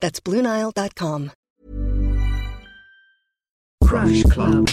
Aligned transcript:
That's 0.00 0.20
BlueNile.com. 0.20 1.32
Crash 3.84 4.22
Club. 4.24 4.68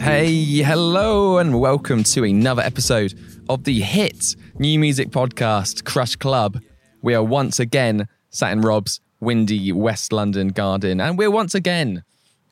Hey, 0.00 0.62
hello, 0.62 1.38
and 1.38 1.60
welcome 1.60 2.04
to 2.04 2.24
another 2.24 2.62
episode 2.62 3.14
of 3.48 3.64
the 3.64 3.80
hit 3.80 4.36
new 4.58 4.78
music 4.78 5.10
podcast, 5.10 5.84
Crush 5.84 6.16
Club. 6.16 6.60
We 7.02 7.14
are 7.14 7.22
once 7.22 7.58
again 7.58 8.06
sat 8.30 8.52
in 8.52 8.60
Rob's 8.60 9.00
windy 9.20 9.72
West 9.72 10.12
London 10.12 10.48
garden, 10.48 11.00
and 11.00 11.18
we're 11.18 11.30
once 11.30 11.54
again 11.54 12.04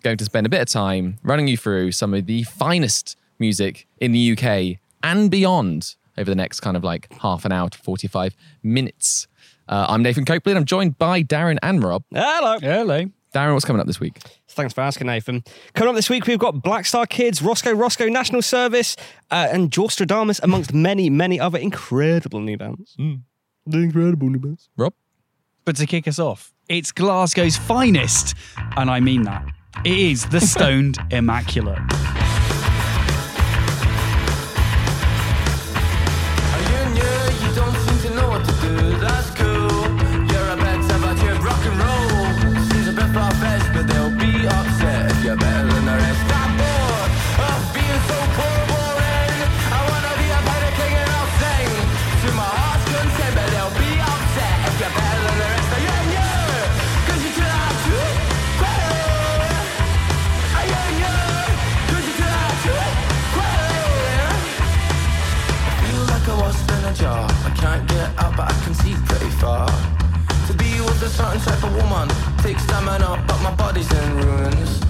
going 0.02 0.16
to 0.16 0.24
spend 0.24 0.46
a 0.46 0.50
bit 0.50 0.62
of 0.62 0.68
time 0.68 1.18
running 1.22 1.46
you 1.46 1.56
through 1.56 1.92
some 1.92 2.14
of 2.14 2.26
the 2.26 2.42
finest 2.42 3.16
music 3.38 3.86
in 4.00 4.12
the 4.12 4.32
UK 4.32 4.80
and 5.02 5.30
beyond 5.30 5.96
over 6.20 6.30
the 6.30 6.36
next 6.36 6.60
kind 6.60 6.76
of 6.76 6.84
like 6.84 7.12
half 7.20 7.44
an 7.44 7.52
hour 7.52 7.68
to 7.70 7.78
45 7.78 8.36
minutes. 8.62 9.26
Uh, 9.68 9.86
I'm 9.88 10.02
Nathan 10.02 10.24
Copeland. 10.24 10.58
I'm 10.58 10.64
joined 10.64 10.98
by 10.98 11.22
Darren 11.22 11.58
and 11.62 11.82
Rob. 11.82 12.04
Hello. 12.14 12.58
Hello. 12.60 13.06
Darren, 13.34 13.52
what's 13.54 13.64
coming 13.64 13.80
up 13.80 13.86
this 13.86 14.00
week? 14.00 14.18
Thanks 14.48 14.74
for 14.74 14.80
asking, 14.80 15.06
Nathan. 15.06 15.44
Coming 15.74 15.90
up 15.90 15.94
this 15.96 16.10
week, 16.10 16.26
we've 16.26 16.38
got 16.38 16.62
Black 16.62 16.84
Star 16.84 17.06
Kids, 17.06 17.40
Roscoe 17.40 17.72
Roscoe 17.72 18.08
National 18.08 18.42
Service, 18.42 18.96
uh, 19.30 19.48
and 19.50 19.70
Jorstradamus, 19.70 20.40
amongst 20.42 20.74
many, 20.74 21.08
many 21.08 21.38
other 21.38 21.58
incredible 21.58 22.40
new 22.40 22.56
bands. 22.58 22.96
The 22.98 23.78
incredible 23.78 24.28
new 24.28 24.40
bands. 24.40 24.68
Rob? 24.76 24.94
But 25.64 25.76
to 25.76 25.86
kick 25.86 26.08
us 26.08 26.18
off, 26.18 26.52
it's 26.68 26.90
Glasgow's 26.90 27.56
finest, 27.56 28.34
and 28.76 28.90
I 28.90 28.98
mean 28.98 29.22
that. 29.22 29.46
It 29.84 29.96
is 29.96 30.26
the 30.28 30.40
Stoned 30.40 30.98
Immaculate. 31.12 31.78
I 66.98 67.54
can't 67.54 67.88
get 67.88 68.18
out, 68.18 68.36
but 68.36 68.50
I 68.50 68.64
can 68.64 68.74
see 68.74 68.94
pretty 69.06 69.30
far. 69.38 69.68
To 70.48 70.52
be 70.54 70.80
with 70.80 71.00
certain 71.08 71.40
type 71.40 71.62
of 71.62 71.72
woman 71.76 72.08
takes 72.38 72.64
stamina, 72.64 73.22
but 73.28 73.40
my 73.42 73.54
body's 73.54 73.90
in 73.92 74.16
ruins. 74.16 74.80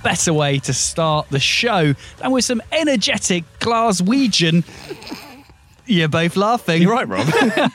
What 0.00 0.12
better 0.12 0.32
way 0.32 0.58
to 0.60 0.72
start 0.72 1.28
the 1.28 1.38
show 1.40 1.92
than 2.18 2.30
with 2.30 2.44
some 2.46 2.62
energetic 2.72 3.44
Glaswegian? 3.58 4.64
You're 5.84 6.08
both 6.08 6.36
laughing. 6.36 6.80
You're 6.80 6.92
right, 6.92 7.06
Rob. 7.06 7.26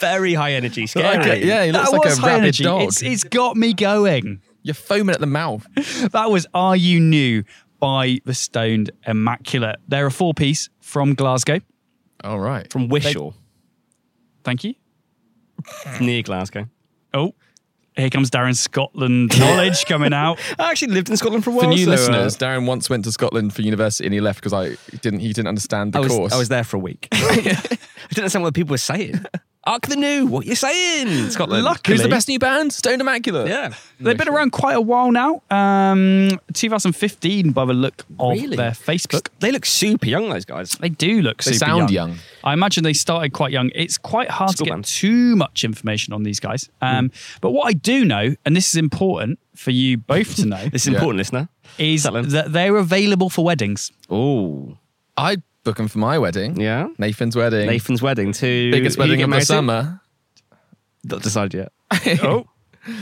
Very 0.00 0.34
high 0.34 0.52
energy, 0.54 0.86
scary. 0.88 1.16
Like 1.18 1.26
a- 1.26 1.44
yeah, 1.46 1.64
he 1.64 1.72
looks 1.72 1.90
that 1.90 1.92
like 1.96 2.04
was 2.04 2.18
a 2.18 2.20
high 2.20 2.26
rabid 2.28 2.42
energy. 2.42 2.64
dog. 2.64 2.82
It's, 2.82 3.02
it's 3.02 3.24
got 3.24 3.56
me 3.56 3.72
going. 3.72 4.42
You're 4.62 4.74
foaming 4.74 5.14
at 5.14 5.20
the 5.20 5.26
mouth. 5.26 5.64
That 6.12 6.30
was 6.30 6.46
Are 6.54 6.76
You 6.76 6.98
New 7.00 7.44
by 7.78 8.18
the 8.24 8.34
Stoned 8.34 8.90
Immaculate. 9.06 9.76
They're 9.86 10.06
a 10.06 10.10
four 10.10 10.34
piece 10.34 10.68
from 10.80 11.14
Glasgow. 11.14 11.60
All 12.24 12.40
right. 12.40 12.70
From 12.72 12.88
Wishaw, 12.88 13.30
Thank 14.42 14.64
you. 14.64 14.74
near 16.00 16.22
Glasgow. 16.22 16.66
Oh, 17.14 17.34
here 17.98 18.10
comes 18.10 18.30
Darren's 18.30 18.60
Scotland 18.60 19.38
knowledge 19.38 19.84
coming 19.86 20.12
out. 20.12 20.38
I 20.58 20.70
actually 20.70 20.94
lived 20.94 21.10
in 21.10 21.16
Scotland 21.16 21.44
for 21.44 21.50
a 21.50 21.52
while. 21.52 21.64
For 21.64 21.70
new 21.70 21.84
so, 21.84 21.90
uh, 21.90 21.94
listeners, 21.94 22.36
Darren 22.36 22.66
once 22.66 22.88
went 22.88 23.04
to 23.04 23.12
Scotland 23.12 23.52
for 23.54 23.62
university 23.62 24.06
and 24.06 24.14
he 24.14 24.20
left 24.20 24.40
because 24.40 24.52
I 24.52 24.76
didn't. 25.00 25.20
He 25.20 25.32
didn't 25.32 25.48
understand 25.48 25.92
the 25.92 25.98
I 25.98 26.02
was, 26.02 26.12
course. 26.12 26.32
I 26.32 26.38
was 26.38 26.48
there 26.48 26.64
for 26.64 26.76
a 26.76 26.80
week. 26.80 27.08
I 27.12 27.34
didn't 27.34 27.78
understand 28.18 28.42
what 28.42 28.54
the 28.54 28.58
people 28.58 28.72
were 28.72 28.78
saying. 28.78 29.24
Arc 29.64 29.86
the 29.86 29.96
New, 29.96 30.26
what 30.26 30.46
you 30.46 30.54
saying? 30.54 31.28
Scotland. 31.30 31.62
Luckily- 31.64 31.96
Who's 31.96 32.02
the 32.02 32.08
best 32.08 32.26
new 32.28 32.38
band? 32.38 32.72
Stoned 32.72 33.00
Immaculate. 33.02 33.48
Yeah. 33.48 33.74
They've 34.00 34.16
been 34.16 34.28
around 34.28 34.52
quite 34.52 34.76
a 34.76 34.80
while 34.80 35.10
now. 35.10 35.42
Um, 35.50 36.38
2015 36.54 37.50
by 37.50 37.64
the 37.66 37.74
look 37.74 38.04
of 38.18 38.32
Really? 38.32 38.56
their 38.56 38.70
Facebook. 38.70 39.28
They 39.40 39.50
look 39.52 39.66
super 39.66 40.06
young, 40.06 40.28
those 40.30 40.44
guys. 40.46 40.70
They 40.72 40.88
do 40.88 41.20
look 41.20 41.42
They 41.42 41.52
super 41.52 41.66
sound 41.66 41.90
young. 41.90 42.16
I 42.44 42.52
imagine 42.54 42.84
they 42.84 42.92
started 42.94 43.32
quite 43.32 43.52
young. 43.52 43.70
It's 43.74 43.98
quite 43.98 44.30
hard 44.30 44.52
School 44.52 44.66
to 44.66 44.70
get 44.70 44.74
band. 44.76 44.84
too 44.86 45.36
much 45.36 45.64
information 45.64 46.14
on 46.14 46.22
these 46.22 46.40
guys. 46.40 46.70
Um, 46.80 47.10
But 47.42 47.50
what 47.50 47.66
I 47.68 47.72
do 47.72 48.04
know, 48.04 48.36
and 48.46 48.56
this 48.56 48.68
is 48.70 48.76
important 48.76 49.38
for 49.54 49.70
you 49.72 49.98
both 49.98 50.36
to 50.36 50.46
know, 50.46 50.68
This 50.72 50.82
is 50.82 50.88
important, 50.94 51.18
listener. 51.18 51.48
is 51.78 52.04
Settle 52.04 52.22
that 52.22 52.52
they're 52.52 52.76
available 52.76 53.28
for 53.28 53.44
weddings. 53.44 53.90
Oh, 54.08 54.78
I'd 55.16 55.42
book 55.68 55.76
them 55.76 55.88
for 55.88 55.98
my 55.98 56.18
wedding. 56.18 56.58
yeah. 56.58 56.88
Nathan's 56.96 57.36
wedding. 57.36 57.66
Nathan's 57.66 58.00
wedding 58.00 58.32
to 58.32 58.70
biggest 58.70 58.96
wedding 58.96 59.20
of 59.20 59.26
the 59.26 59.28
married 59.28 59.40
to? 59.40 59.46
summer. 59.46 60.00
Not 61.04 61.22
decided 61.22 61.54
yet. 61.54 61.72
Oh, 62.22 62.46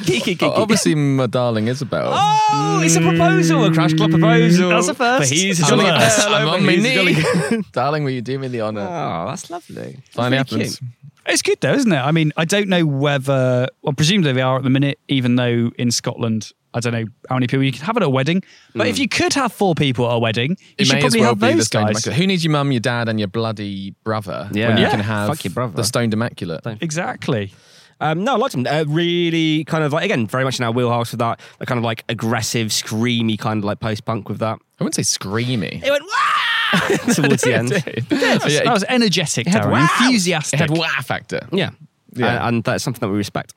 Geeky, 0.03 0.37
geeky. 0.37 0.43
Oh, 0.43 0.63
obviously, 0.63 0.97
my 0.97 1.27
darling 1.27 1.69
Isabel. 1.69 2.11
Oh, 2.13 2.81
it's 2.83 2.97
a 2.97 3.01
proposal, 3.01 3.65
a 3.65 3.73
crash 3.73 3.95
club 3.95 4.11
mm. 4.11 4.19
proposal. 4.19 4.71
That's 4.71 4.89
a 4.89 4.95
first. 4.95 5.21
But 5.21 5.29
he's 5.29 5.61
a 5.61 5.63
That's 5.63 5.71
jolly 5.71 5.85
first. 5.85 6.29
I'm 6.29 6.49
on 6.49 6.67
my 6.67 6.73
he's 6.73 6.83
knee. 6.83 7.63
darling, 7.73 8.03
will 8.03 8.11
you 8.11 8.23
do 8.23 8.37
me 8.37 8.49
the 8.49 8.63
honour? 8.63 8.81
Oh, 8.81 9.29
that's 9.29 9.49
lovely. 9.49 9.99
Finally 10.11 10.39
That's 10.39 10.53
really 10.53 10.65
happens. 10.65 10.79
cute. 10.79 10.91
It's 11.29 11.43
good 11.43 11.61
though, 11.61 11.75
isn't 11.75 11.93
it? 11.93 11.97
I 11.99 12.13
mean, 12.13 12.33
I 12.37 12.45
don't 12.45 12.69
know 12.69 12.85
whether, 12.87 13.69
well, 13.83 13.93
presumably 13.93 14.33
they 14.33 14.43
are 14.43 14.57
at 14.57 14.63
the 14.65 14.71
minute, 14.71 14.99
even 15.09 15.37
though 15.37 15.71
in 15.79 15.91
Scotland, 15.91 16.53
I 16.75 16.81
don't 16.81 16.93
know 16.93 17.05
how 17.31 17.37
many 17.37 17.47
people 17.47 17.63
you 17.65 17.73
can 17.73 17.83
have 17.87 17.97
at 17.97 18.03
a 18.03 18.09
wedding. 18.09 18.43
But 18.75 18.87
if 18.87 18.99
you 18.99 19.09
could 19.09 19.33
have 19.33 19.53
four 19.53 19.75
people 19.75 20.07
at 20.11 20.15
a 20.15 20.19
wedding, 20.19 20.51
you 20.61 20.67
It 20.79 20.85
should 20.87 21.01
probably 21.01 21.21
well 21.21 21.31
have 21.31 21.41
those 21.41 21.69
guys. 21.69 21.91
Immaculate. 21.91 22.19
Who 22.19 22.27
needs 22.27 22.45
your 22.45 22.53
mum, 22.53 22.71
your 22.71 22.81
dad, 22.81 23.09
and 23.09 23.19
your 23.19 23.29
bloody 23.29 23.95
brother 24.05 24.51
Yeah. 24.53 24.69
when 24.69 24.77
you 24.77 24.83
Yeah, 24.85 24.91
can 24.91 25.01
have 25.01 25.29
fuck 25.29 25.43
your 25.45 25.53
brother. 25.55 25.75
the 25.75 25.85
Stoned 25.85 26.13
Immaculate? 26.13 26.61
Exactly. 26.83 27.53
Um, 27.99 28.25
no, 28.25 28.35
I 28.35 28.37
liked 28.37 28.55
him. 28.55 28.67
Uh, 28.67 28.85
really 28.87 29.65
kind 29.65 29.83
of 29.83 29.95
like, 29.95 30.05
again, 30.05 30.27
very 30.27 30.45
much 30.45 30.59
in 30.59 30.67
our 30.67 30.71
wheelhouse 30.73 31.13
with 31.13 31.21
that, 31.21 31.41
the 31.59 31.65
kind 31.65 31.79
of 31.79 31.85
like 31.85 32.05
aggressive, 32.11 32.69
screamy 32.69 33.39
kind 33.39 33.59
of 33.61 33.65
like 33.65 33.81
post 33.81 34.05
punk 34.05 34.29
with 34.29 34.39
that. 34.41 34.59
I 34.79 34.85
wouldn't 34.85 34.97
say 34.97 35.03
screamy. 35.19 35.83
It 35.83 35.91
went, 35.91 36.05
Wah! 36.05 36.11
towards 37.15 37.43
the 37.43 37.55
end. 37.55 37.73
Oh, 37.73 38.49
yeah, 38.49 38.65
that 38.65 38.73
was 38.73 38.85
energetic, 38.89 39.47
had 39.47 39.63
Darren. 39.63 39.71
wow. 39.73 39.89
Enthusiastic. 40.05 40.61
it 40.61 40.71
had 40.71 40.79
wow 40.79 41.01
factor. 41.03 41.47
Yeah. 41.53 41.71
Yeah. 42.15 42.45
Uh, 42.45 42.49
and 42.49 42.65
that's 42.65 42.83
something 42.85 43.01
that 43.01 43.11
we 43.11 43.17
respect. 43.19 43.55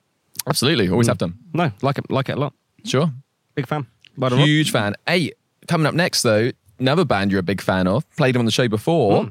Absolutely, 0.48 0.90
always 0.90 1.08
have 1.08 1.18
done. 1.18 1.38
No, 1.54 1.72
like 1.82 1.98
it, 1.98 2.10
like 2.10 2.30
it 2.30 2.38
a 2.38 2.40
lot. 2.40 2.54
Sure. 2.86 3.12
Big 3.56 3.68
fan. 3.68 3.88
Rob. 4.18 4.34
Huge 4.34 4.72
fan. 4.72 4.96
Hey, 5.08 5.32
coming 5.68 5.86
up 5.88 5.94
next 5.94 6.24
though, 6.24 6.52
another 6.80 7.06
band 7.06 7.32
you're 7.32 7.40
a 7.40 7.44
big 7.44 7.62
fan 7.62 7.88
of. 7.88 8.10
Played 8.18 8.36
them 8.36 8.42
on 8.42 8.46
the 8.46 8.52
show 8.52 8.68
before. 8.68 9.30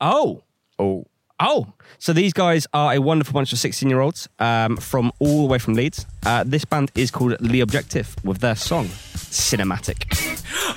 Oh, 0.00 0.42
Oh, 0.78 1.06
Oh, 1.42 1.72
so 1.98 2.12
these 2.12 2.34
guys 2.34 2.66
are 2.74 2.92
a 2.92 2.98
wonderful 2.98 3.32
bunch 3.32 3.50
of 3.54 3.58
16 3.58 3.88
year 3.88 4.00
olds 4.00 4.28
um, 4.40 4.76
from 4.76 5.10
all 5.20 5.40
the 5.40 5.46
way 5.46 5.58
from 5.58 5.72
Leeds. 5.72 6.04
Uh, 6.26 6.44
this 6.46 6.66
band 6.66 6.90
is 6.94 7.10
called 7.10 7.34
The 7.40 7.60
Objective 7.60 8.14
with 8.22 8.38
their 8.40 8.54
song 8.56 8.86
Cinematic. 8.86 10.29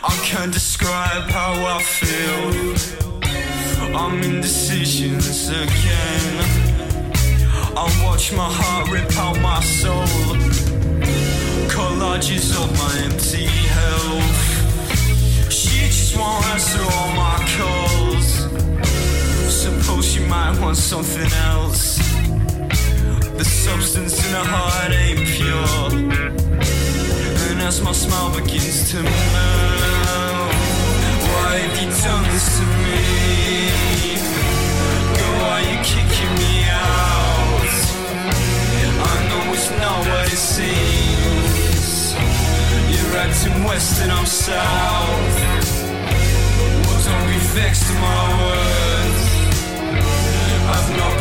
I 0.03 0.19
can't 0.23 0.51
describe 0.53 1.29
how 1.29 1.53
I 1.53 1.81
feel. 1.81 2.75
I'm 3.95 4.23
indecisions 4.23 5.49
again. 5.49 6.43
I 7.75 7.83
watch 8.03 8.31
my 8.33 8.49
heart 8.49 8.89
rip 8.91 9.11
out 9.17 9.39
my 9.41 9.59
soul. 9.61 10.05
Collages 11.67 12.55
of 12.61 12.71
my 12.81 12.97
empty 13.03 13.45
health. 13.45 15.51
She 15.51 15.87
just 15.87 16.15
won't 16.17 16.45
answer 16.47 16.81
all 16.81 17.11
my 17.13 17.37
calls. 17.57 18.47
Suppose 19.53 20.05
she 20.05 20.19
might 20.25 20.57
want 20.59 20.77
something 20.77 21.31
else. 21.51 21.97
The 23.37 23.45
substance 23.45 24.17
in 24.25 24.33
her 24.33 24.45
heart 24.45 24.91
ain't 24.91 25.27
pure. 25.27 26.22
As 27.65 27.81
my 27.81 27.93
smile 27.93 28.29
begins 28.35 28.91
to 28.91 29.01
melt, 29.01 30.53
why 31.31 31.51
have 31.63 31.75
you 31.81 31.89
done 32.03 32.25
this 32.33 32.47
to 32.59 32.65
me? 32.83 33.01
Girl, 35.15 35.35
why 35.41 35.57
you 35.71 35.77
kicking 35.91 36.33
me 36.43 36.53
out? 36.67 37.71
I 38.99 39.15
know 39.29 39.53
it's 39.55 39.69
not 39.79 39.99
what 40.09 40.25
it 40.27 40.43
seems. 40.55 41.87
You're 42.91 43.15
acting 43.17 43.57
west 43.63 44.01
and 44.03 44.11
I'm 44.11 44.25
south. 44.25 45.37
Well, 46.85 47.01
don't 47.07 47.27
be 47.31 47.39
vexed 47.55 47.87
at 47.89 47.97
my 48.03 48.23
words. 48.43 49.23
I've 50.73 50.89
not 50.99 51.13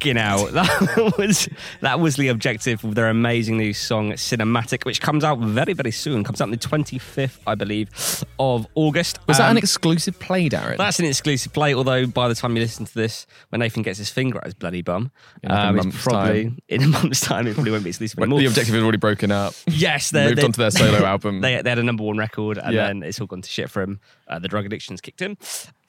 Fucking 0.00 0.16
hell. 0.16 0.46
That 0.52 1.14
was 1.18 1.48
that 1.82 2.00
was 2.00 2.16
the 2.16 2.28
objective 2.28 2.82
of 2.84 2.94
their 2.94 3.08
amazing 3.10 3.58
new 3.58 3.74
song 3.74 4.12
Cinematic, 4.12 4.84
which 4.86 5.00
comes 5.00 5.24
out 5.24 5.38
very, 5.40 5.74
very 5.74 5.90
soon. 5.90 6.24
Comes 6.24 6.40
out 6.40 6.44
on 6.44 6.50
the 6.52 6.56
25th, 6.56 7.38
I 7.46 7.54
believe, 7.54 7.90
of 8.38 8.66
August. 8.74 9.18
was 9.28 9.36
that 9.38 9.44
Um, 9.44 9.52
an 9.52 9.56
exclusive 9.58 10.18
play, 10.18 10.48
Darren? 10.48 10.78
That's 10.78 10.98
an 11.00 11.04
exclusive 11.04 11.52
play, 11.52 11.74
although 11.74 12.06
by 12.06 12.28
the 12.28 12.34
time 12.34 12.56
you 12.56 12.62
listen 12.62 12.86
to 12.86 12.94
this, 12.94 13.26
when 13.50 13.60
Nathan 13.60 13.82
gets 13.82 13.98
his 13.98 14.08
finger 14.10 14.38
at 14.38 14.44
his 14.44 14.54
bloody 14.54 14.80
bum, 14.82 15.10
In 15.42 15.50
like 15.50 15.58
a 15.58 15.68
um, 15.68 15.76
month's 15.76 16.02
probably 16.02 16.44
time. 16.44 16.58
in 16.68 16.82
a 16.82 16.86
month's 16.88 17.20
time, 17.20 17.46
it 17.46 17.54
probably 17.54 17.72
won't 17.72 17.84
be 17.84 17.90
exclusive 17.90 18.18
anymore. 18.18 18.38
the 18.40 18.46
objective 18.46 18.74
had 18.74 18.82
already 18.82 18.98
broken 18.98 19.30
up. 19.30 19.52
Yes, 19.66 20.10
they 20.10 20.28
Moved 20.28 20.44
on 20.44 20.52
to 20.52 20.58
their 20.60 20.70
solo 20.70 21.04
album. 21.04 21.40
They, 21.42 21.60
they 21.62 21.68
had 21.70 21.78
a 21.78 21.82
number 21.82 22.04
one 22.04 22.16
record, 22.16 22.56
and 22.58 22.74
Yeah. 22.74 22.86
then 22.86 23.02
it's 23.02 23.20
all 23.20 23.26
gone 23.26 23.42
to 23.42 23.48
shit 23.48 23.70
for 23.70 23.82
him. 23.82 24.00
Uh, 24.28 24.38
the 24.38 24.48
drug 24.48 24.64
addiction's 24.66 25.00
kicked 25.00 25.20
in. 25.22 25.36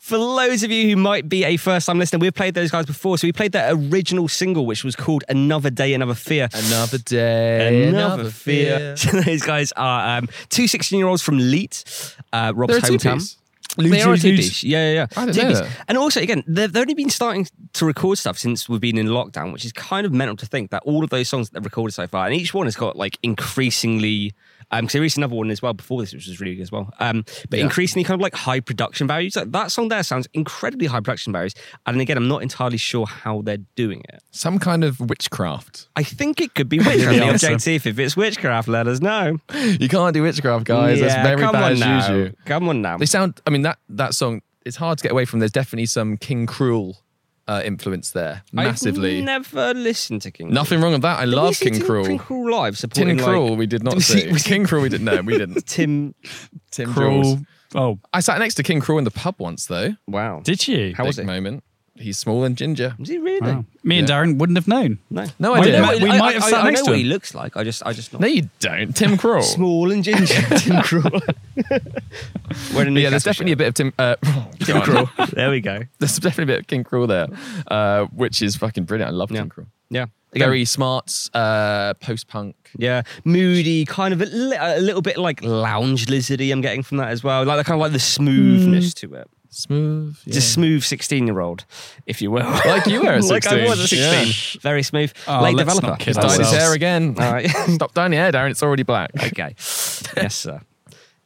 For 0.02 0.18
those 0.18 0.64
of 0.64 0.72
you 0.72 0.90
who 0.90 0.96
might 0.96 1.30
be 1.30 1.44
a 1.44 1.58
first 1.58 1.86
time 1.86 2.00
listener, 2.00 2.18
we've 2.18 2.34
played 2.34 2.56
those 2.56 2.72
guys 2.72 2.88
before. 2.88 3.20
So 3.20 3.28
we 3.28 3.32
played 3.32 3.52
their 3.52 3.72
original 3.76 4.28
single, 4.28 4.66
which 4.66 4.84
was 4.84 4.96
called 4.96 5.24
Another 5.30 5.70
Day, 5.70 5.94
Another 5.94 6.16
Fear. 6.16 6.50
Another 6.54 6.98
day, 6.98 7.88
Another 7.88 8.32
fear. 8.32 8.98
So 8.98 9.22
those 9.22 9.44
guys 9.44 9.72
are 9.74 10.18
um, 10.18 10.28
two 10.50 10.68
16 10.68 10.98
year 10.98 11.08
olds 11.08 11.22
from 11.22 11.38
Leeds, 11.38 12.18
uh, 12.34 12.52
Rob's 12.56 12.80
hometown. 12.80 13.20
two-piece? 13.20 13.38
They 13.78 14.02
are 14.02 14.08
a 14.08 14.12
Leeds, 14.14 14.24
two 14.24 14.30
Leeds. 14.32 14.48
piece. 14.50 14.64
Yeah, 14.64 14.90
yeah, 14.90 14.94
yeah. 14.94 15.08
I 15.22 15.26
didn't 15.28 15.50
know 15.50 15.54
that. 15.60 15.70
And 15.88 15.98
also, 16.00 16.20
again, 16.20 16.44
they've, 16.48 16.74
they've 16.74 16.82
only 16.82 16.96
been 16.96 17.12
starting 17.12 17.48
to 17.74 17.86
record 17.86 18.18
stuff 18.18 18.40
since 18.40 18.68
we've 18.68 18.82
been 18.82 18.98
in 18.98 19.06
lockdown, 19.06 19.54
which 19.54 19.66
is 19.66 19.72
kind 19.72 20.08
of 20.08 20.12
mental 20.12 20.36
to 20.38 20.48
think 20.48 20.72
that 20.72 20.82
all 20.84 21.04
of 21.04 21.12
those 21.12 21.30
songs 21.30 21.52
that 21.52 21.60
they've 21.60 21.66
recorded 21.66 21.94
so 21.94 22.08
far, 22.08 22.26
and 22.26 22.34
each 22.36 22.56
one 22.56 22.66
has 22.66 22.76
got 22.76 22.96
like 22.96 23.20
increasingly. 23.22 24.34
Um, 24.74 24.82
because 24.86 24.94
they 24.94 25.00
released 25.00 25.18
another 25.18 25.36
one 25.36 25.52
as 25.52 25.62
well 25.62 25.74
before 25.74 26.02
this, 26.02 26.14
which 26.14 26.28
was 26.28 26.40
really 26.40 26.56
good 26.56 26.62
as 26.64 26.72
well. 26.72 26.94
Um, 27.00 27.26
but 27.50 27.60
Yeah. 27.60 27.66
increasingly 27.66 28.04
kind 28.06 28.20
of 28.20 28.22
like 28.24 28.34
high 28.36 28.60
production 28.62 29.06
values. 29.08 29.36
Like, 29.36 29.52
that 29.52 29.70
song 29.72 29.90
there 29.90 30.02
sounds 30.04 30.28
incredibly 30.34 30.88
high 30.88 31.00
production 31.02 31.34
values. 31.34 31.54
And 31.86 32.00
again, 32.00 32.16
I'm 32.18 32.28
not 32.30 32.42
entirely 32.42 32.78
sure 32.78 33.06
how 33.06 33.42
they're 33.42 33.58
doing 33.76 34.02
it. 34.10 34.24
Some 34.32 34.60
kind 34.60 34.84
of 34.84 35.00
witchcraft. 35.00 35.88
I 35.96 36.04
think 36.04 36.40
it 36.42 36.56
could 36.56 36.70
be 36.70 36.80
witchcraft. 36.86 37.44
objective. 37.44 37.86
If 37.86 38.00
it's 38.00 38.16
witchcraft, 38.18 38.68
let 38.68 38.88
us 38.88 39.02
know. 39.02 39.40
You 39.54 39.90
can't 39.90 40.14
do 40.14 40.24
witchcraft, 40.24 40.66
guys. 40.66 41.00
That's 41.00 41.16
very 41.16 41.42
come 41.42 41.52
bad 41.54 41.74
on 41.74 41.80
now. 41.80 42.08
juju. 42.08 42.34
Come 42.46 42.70
on 42.70 42.82
now. 42.82 42.98
They 42.98 43.06
sound. 43.06 43.42
I 43.46 43.50
mean 43.50 43.64
that 43.64 43.78
that 43.90 44.16
song. 44.16 44.42
It's 44.66 44.78
hard 44.78 45.00
to 45.00 45.04
get 45.04 45.12
away 45.12 45.26
from. 45.26 45.40
There's 45.40 45.52
definitely 45.52 45.88
some 45.88 46.18
King 46.18 46.46
Krule 46.48 46.96
uh, 47.48 47.62
influence 47.66 48.12
there, 48.12 48.44
massively. 48.54 49.20
I've 49.20 49.26
never 49.26 49.74
listened 49.74 50.22
to 50.24 50.32
King. 50.32 50.50
Nothing 50.52 50.82
wrong 50.82 50.94
with 50.94 51.02
that. 51.02 51.20
I 51.20 51.26
Did 51.26 51.30
we 51.32 51.36
love 51.36 51.56
see 51.56 51.66
King 51.66 51.74
Tim- 51.80 51.86
Cruel. 51.86 52.06
King 52.06 52.20
Krule 52.20 52.52
live 52.52 52.74
Tin 52.76 52.80
supporting 52.80 53.18
Cruel, 53.18 53.50
like, 53.50 53.60
we 53.60 53.68
did 53.68 53.84
not 53.84 53.96
Was 53.96 54.08
he- 54.08 54.22
see. 54.22 54.32
was 54.32 54.44
King 54.52 54.66
Krule, 54.66 54.82
we 54.82 54.90
didn't. 54.90 55.06
know. 55.06 55.22
we 55.22 55.38
didn't. 55.38 55.66
Tim. 55.68 56.14
Tim 56.72 56.94
Jules. 56.94 57.40
Oh, 57.74 58.00
I 58.14 58.20
sat 58.20 58.38
next 58.40 58.56
to 58.56 58.64
King 58.64 58.82
Krule 58.82 58.98
in 58.98 59.04
the 59.06 59.12
pub 59.12 59.36
once, 59.40 59.66
though. 59.68 59.96
Wow. 60.08 60.42
did 60.44 60.68
you? 60.68 60.94
How 60.96 61.06
was 61.06 61.16
Big 61.18 61.24
it? 61.24 61.28
moment. 61.28 61.64
He's 62.02 62.18
small 62.18 62.44
and 62.44 62.58
ginger. 62.58 62.96
Was 63.00 63.10
he 63.10 63.18
really? 63.18 63.40
Wow. 63.42 63.66
Me 63.84 63.98
and 64.00 64.08
Darren 64.08 64.38
wouldn't 64.38 64.58
have 64.58 64.68
known. 64.68 65.00
No. 65.10 65.26
No, 65.40 65.54
I 65.54 65.60
We 65.60 65.66
didn't. 65.66 65.82
might- 65.84 66.02
we 66.02 66.08
might 66.10 66.34
have 66.36 66.44
I, 66.44 66.50
sat 66.50 66.62
I, 66.66 66.70
next 66.70 66.80
know 66.82 66.86
to 66.86 66.92
what 66.92 67.00
him. 67.00 67.06
he 67.06 67.10
looks 67.10 67.34
like. 67.34 67.56
I 67.58 67.64
just, 67.64 67.84
I 67.86 67.94
just 67.94 68.12
not. 68.14 68.22
No, 68.22 68.28
you 68.28 68.50
don't. 68.60 68.96
Tim 68.96 69.18
Cruel. 69.18 69.42
Small 69.44 69.92
and 69.92 70.04
ginger. 70.04 70.34
Tim 70.58 70.82
Cruel. 70.82 71.22
We're 72.74 72.86
But 72.86 72.92
yeah, 72.94 73.10
there's 73.10 73.24
definitely 73.24 73.54
a 73.54 73.58
bit 73.58 73.68
of 73.70 73.74
Tim. 73.76 73.94
Uh, 73.98 74.16
Tim 74.60 74.78
God. 74.78 74.84
Cruel. 74.84 75.28
There 75.34 75.50
we 75.50 75.62
go. 75.62 75.82
There's 76.00 76.18
definitely 76.18 76.54
a 76.54 76.58
bit 76.58 76.60
of 76.62 76.68
King 76.68 76.84
Krule 76.84 77.08
there, 77.08 77.28
uh, 77.68 78.06
which 78.08 78.42
is 78.42 78.56
fucking 78.56 78.84
brilliant. 78.86 79.12
I 79.12 79.14
love 79.16 79.32
Yeah. 79.32 79.42
King 79.42 79.50
Krule. 79.50 79.68
Yeah. 79.90 80.06
Again, 80.34 80.48
Very 80.48 80.64
smart, 80.64 81.30
uh, 81.34 81.94
post 81.96 82.30
punk. 82.30 82.56
Yeah, 82.78 83.02
moody, 83.26 83.84
kind 83.84 84.14
of 84.14 84.22
a, 84.22 84.26
li- 84.28 84.56
a 84.58 84.80
little 84.80 85.02
bit 85.02 85.18
like 85.18 85.44
lounge 85.44 86.06
lizardy. 86.06 86.54
I'm 86.54 86.62
getting 86.62 86.84
from 86.84 86.98
that 87.00 87.10
as 87.10 87.22
well, 87.22 87.44
like 87.44 87.58
the 87.58 87.66
kind 87.66 87.76
of 87.76 87.82
like 87.82 87.92
the 87.92 88.00
smoothness 88.00 88.94
to 88.96 89.14
it. 89.16 89.30
Smooth. 89.54 90.18
Yeah. 90.26 90.34
Just 90.34 90.54
smooth 90.54 90.82
sixteen 90.82 91.28
year 91.28 91.42
old, 91.42 91.66
if 92.06 92.22
you 92.22 92.32
will. 92.32 92.46
Like 92.50 92.86
you 92.86 93.02
were 93.02 93.10
at 93.12 93.24
like 93.26 93.46
I 93.46 93.50
16. 93.50 93.64
was 93.70 93.82
at 93.82 93.90
sixteen. 93.90 94.62
Very 94.62 94.82
smooth. 94.82 95.12
Oh, 95.28 95.42
Late 95.44 95.58
developer. 95.58 95.88
not 95.88 96.02
He's 96.02 96.16
dyed 96.16 96.40
his 96.40 96.52
hair 96.52 96.74
again. 96.74 97.16
All 97.20 97.34
right. 97.34 97.50
Stop 97.68 97.94
dyeing 97.94 98.14
your 98.14 98.22
hair, 98.22 98.32
Darren. 98.32 98.52
It's 98.52 98.64
already 98.64 98.84
black. 98.84 99.12
okay. 99.24 99.54
yes, 99.58 100.36
sir. 100.36 100.62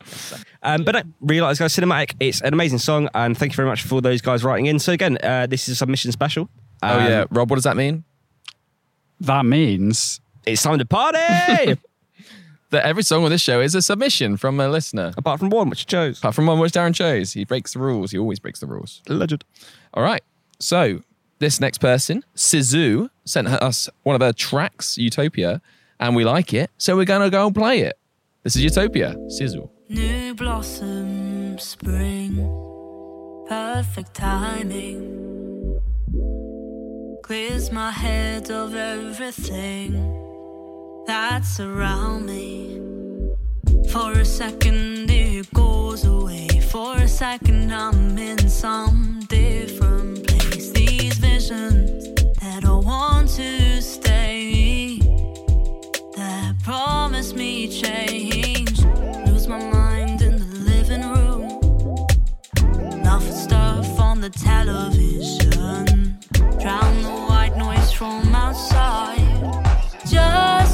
Yes, 0.07 0.19
sir. 0.21 0.37
Um, 0.63 0.83
but 0.83 0.95
I 0.95 1.03
realise 1.21 1.59
guys, 1.59 1.75
cinematic. 1.75 2.15
It's 2.19 2.41
an 2.41 2.51
amazing 2.53 2.79
song, 2.79 3.09
and 3.13 3.37
thank 3.37 3.51
you 3.51 3.55
very 3.57 3.67
much 3.67 3.83
for 3.83 4.01
those 4.01 4.21
guys 4.21 4.43
writing 4.43 4.65
in. 4.65 4.79
So 4.79 4.91
again, 4.91 5.19
uh, 5.21 5.45
this 5.45 5.67
is 5.67 5.73
a 5.73 5.75
submission 5.75 6.11
special. 6.11 6.49
Oh 6.81 6.97
Um, 6.99 7.05
yeah, 7.05 7.25
Rob. 7.29 7.49
What 7.51 7.57
does 7.57 7.63
that 7.65 7.77
mean? 7.77 8.03
That 9.19 9.45
means 9.45 10.19
it's 10.47 10.63
time 10.63 10.79
to 10.79 10.85
party. 10.85 11.77
That 12.71 12.83
every 12.85 13.03
song 13.03 13.23
on 13.23 13.29
this 13.29 13.41
show 13.41 13.61
is 13.61 13.75
a 13.75 13.81
submission 13.81 14.37
from 14.37 14.59
a 14.59 14.67
listener. 14.67 15.13
Apart 15.17 15.39
from 15.39 15.49
one, 15.49 15.69
which 15.69 15.81
you 15.81 15.85
chose. 15.85 16.17
Apart 16.17 16.35
from 16.35 16.47
one 16.47 16.59
which 16.59 16.73
Darren 16.73 16.95
chose, 16.95 17.33
he 17.33 17.45
breaks 17.45 17.73
the 17.73 17.79
rules. 17.79 18.11
He 18.11 18.17
always 18.17 18.39
breaks 18.39 18.59
the 18.59 18.65
rules. 18.65 19.01
Legend. 19.07 19.45
All 19.93 20.03
right. 20.03 20.23
So 20.59 21.01
this 21.39 21.59
next 21.59 21.77
person, 21.77 22.23
Sizu, 22.35 23.09
sent 23.23 23.47
us 23.47 23.89
one 24.03 24.15
of 24.15 24.21
her 24.21 24.33
tracks, 24.33 24.97
Utopia, 24.97 25.61
and 25.99 26.15
we 26.15 26.23
like 26.25 26.53
it, 26.53 26.71
so 26.77 26.95
we're 26.95 27.05
gonna 27.05 27.29
go 27.29 27.45
and 27.45 27.55
play 27.55 27.81
it. 27.81 27.97
This 28.43 28.55
is 28.55 28.63
Utopia, 28.63 29.15
Sizu. 29.27 29.69
New 29.89 30.33
blossom, 30.33 31.59
spring, 31.59 32.37
perfect 33.47 34.13
timing. 34.13 35.21
Clears 37.21 37.71
my 37.71 37.91
head 37.91 38.49
of 38.49 38.75
everything 38.75 40.24
that's 41.05 41.59
around 41.59 42.25
me. 42.25 42.79
For 43.89 44.11
a 44.11 44.25
second, 44.25 45.09
it 45.09 45.51
goes 45.53 46.05
away. 46.05 46.47
For 46.71 46.97
a 46.97 47.07
second, 47.07 47.73
I'm 47.73 48.17
in 48.17 48.49
some 48.49 49.21
different 49.29 50.27
place. 50.27 50.71
These 50.71 51.17
visions 51.17 52.13
that 52.41 52.65
I 52.65 52.73
want 52.73 53.29
to 53.35 53.81
stay 53.81 54.99
that 56.15 56.55
promise 56.63 57.33
me 57.33 57.67
change. 57.67 58.81
Lose 59.27 59.47
my 59.47 59.59
mind 59.71 60.21
in 60.21 60.37
the 60.39 60.55
living 60.71 61.03
room. 61.13 61.43
Enough 62.91 63.29
stuff 63.31 63.99
on 63.99 64.19
the 64.21 64.29
television. 64.29 66.17
Drown 66.59 67.01
the 67.03 67.25
white 67.29 67.55
noise 67.57 67.91
from 67.91 68.33
outside. 68.33 69.21
Just 70.07 70.64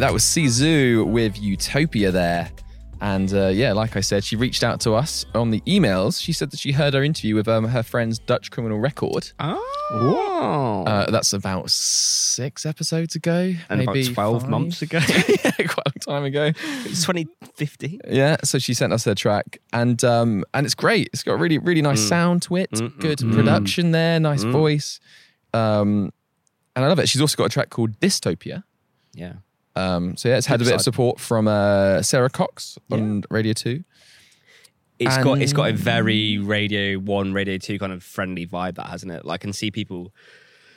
right, 0.00 0.06
that 0.08 0.12
was 0.12 0.20
was 0.20 0.24
Sizu 0.24 1.06
with 1.06 1.40
Utopia 1.40 2.10
there. 2.10 2.50
And 3.02 3.32
uh, 3.32 3.48
yeah, 3.48 3.72
like 3.72 3.96
I 3.96 4.00
said, 4.00 4.22
she 4.24 4.36
reached 4.36 4.62
out 4.62 4.78
to 4.80 4.92
us 4.92 5.24
on 5.34 5.50
the 5.50 5.62
emails. 5.62 6.20
She 6.20 6.34
said 6.34 6.50
that 6.50 6.60
she 6.60 6.72
heard 6.72 6.94
our 6.94 7.02
interview 7.02 7.34
with 7.34 7.48
um, 7.48 7.64
her 7.64 7.82
friend's 7.82 8.18
Dutch 8.18 8.50
Criminal 8.50 8.78
Record. 8.78 9.32
Oh. 9.40 10.84
Uh, 10.86 11.10
that's 11.10 11.32
about 11.32 11.70
six 11.70 12.66
episodes 12.66 13.14
ago, 13.14 13.54
and 13.70 13.86
maybe 13.86 14.02
about 14.02 14.14
12 14.14 14.42
five. 14.42 14.50
months 14.50 14.82
ago. 14.82 14.98
yeah, 15.08 15.50
quite 15.50 15.86
a 15.86 15.88
long 15.88 16.00
time 16.00 16.24
ago. 16.24 16.52
it's 16.84 17.06
2050. 17.06 18.00
Yeah, 18.08 18.36
so 18.44 18.58
she 18.58 18.74
sent 18.74 18.92
us 18.92 19.04
her 19.04 19.14
track, 19.14 19.58
and 19.72 20.04
um, 20.04 20.44
and 20.52 20.66
it's 20.66 20.74
great. 20.74 21.08
It's 21.14 21.22
got 21.22 21.32
a 21.32 21.36
really 21.36 21.58
really 21.58 21.82
nice 21.82 22.06
sound 22.06 22.42
to 22.42 22.56
it, 22.56 22.70
good 22.98 23.18
production 23.18 23.92
there, 23.92 24.20
nice 24.20 24.42
voice, 24.42 25.00
um, 25.54 26.12
and 26.76 26.84
I 26.84 26.88
love 26.88 26.98
it. 26.98 27.08
She's 27.08 27.22
also 27.22 27.36
got 27.36 27.46
a 27.46 27.50
track 27.50 27.70
called 27.70 27.98
Dystopia. 28.00 28.62
Yeah. 29.14 29.34
Um, 29.80 30.16
so 30.16 30.28
yeah, 30.28 30.36
it's 30.36 30.46
had 30.46 30.60
a 30.60 30.64
bit 30.64 30.74
of 30.74 30.80
support 30.80 31.18
from 31.18 31.48
uh, 31.48 32.02
Sara 32.02 32.28
Cox 32.30 32.78
on 32.90 33.24
Radio 33.30 33.52
Two. 33.52 33.84
It's 34.98 35.16
got 35.24 35.40
it's 35.40 35.54
got 35.54 35.70
a 35.70 35.72
very 35.72 36.36
Radio 36.38 36.98
One, 36.98 37.32
Radio 37.32 37.56
Two 37.56 37.78
kind 37.78 37.92
of 37.92 38.02
friendly 38.02 38.46
vibe, 38.46 38.74
that 38.76 38.88
hasn't 38.88 39.10
it? 39.12 39.24
Like, 39.24 39.40
I 39.40 39.42
can 39.42 39.52
see 39.54 39.70
people 39.70 40.12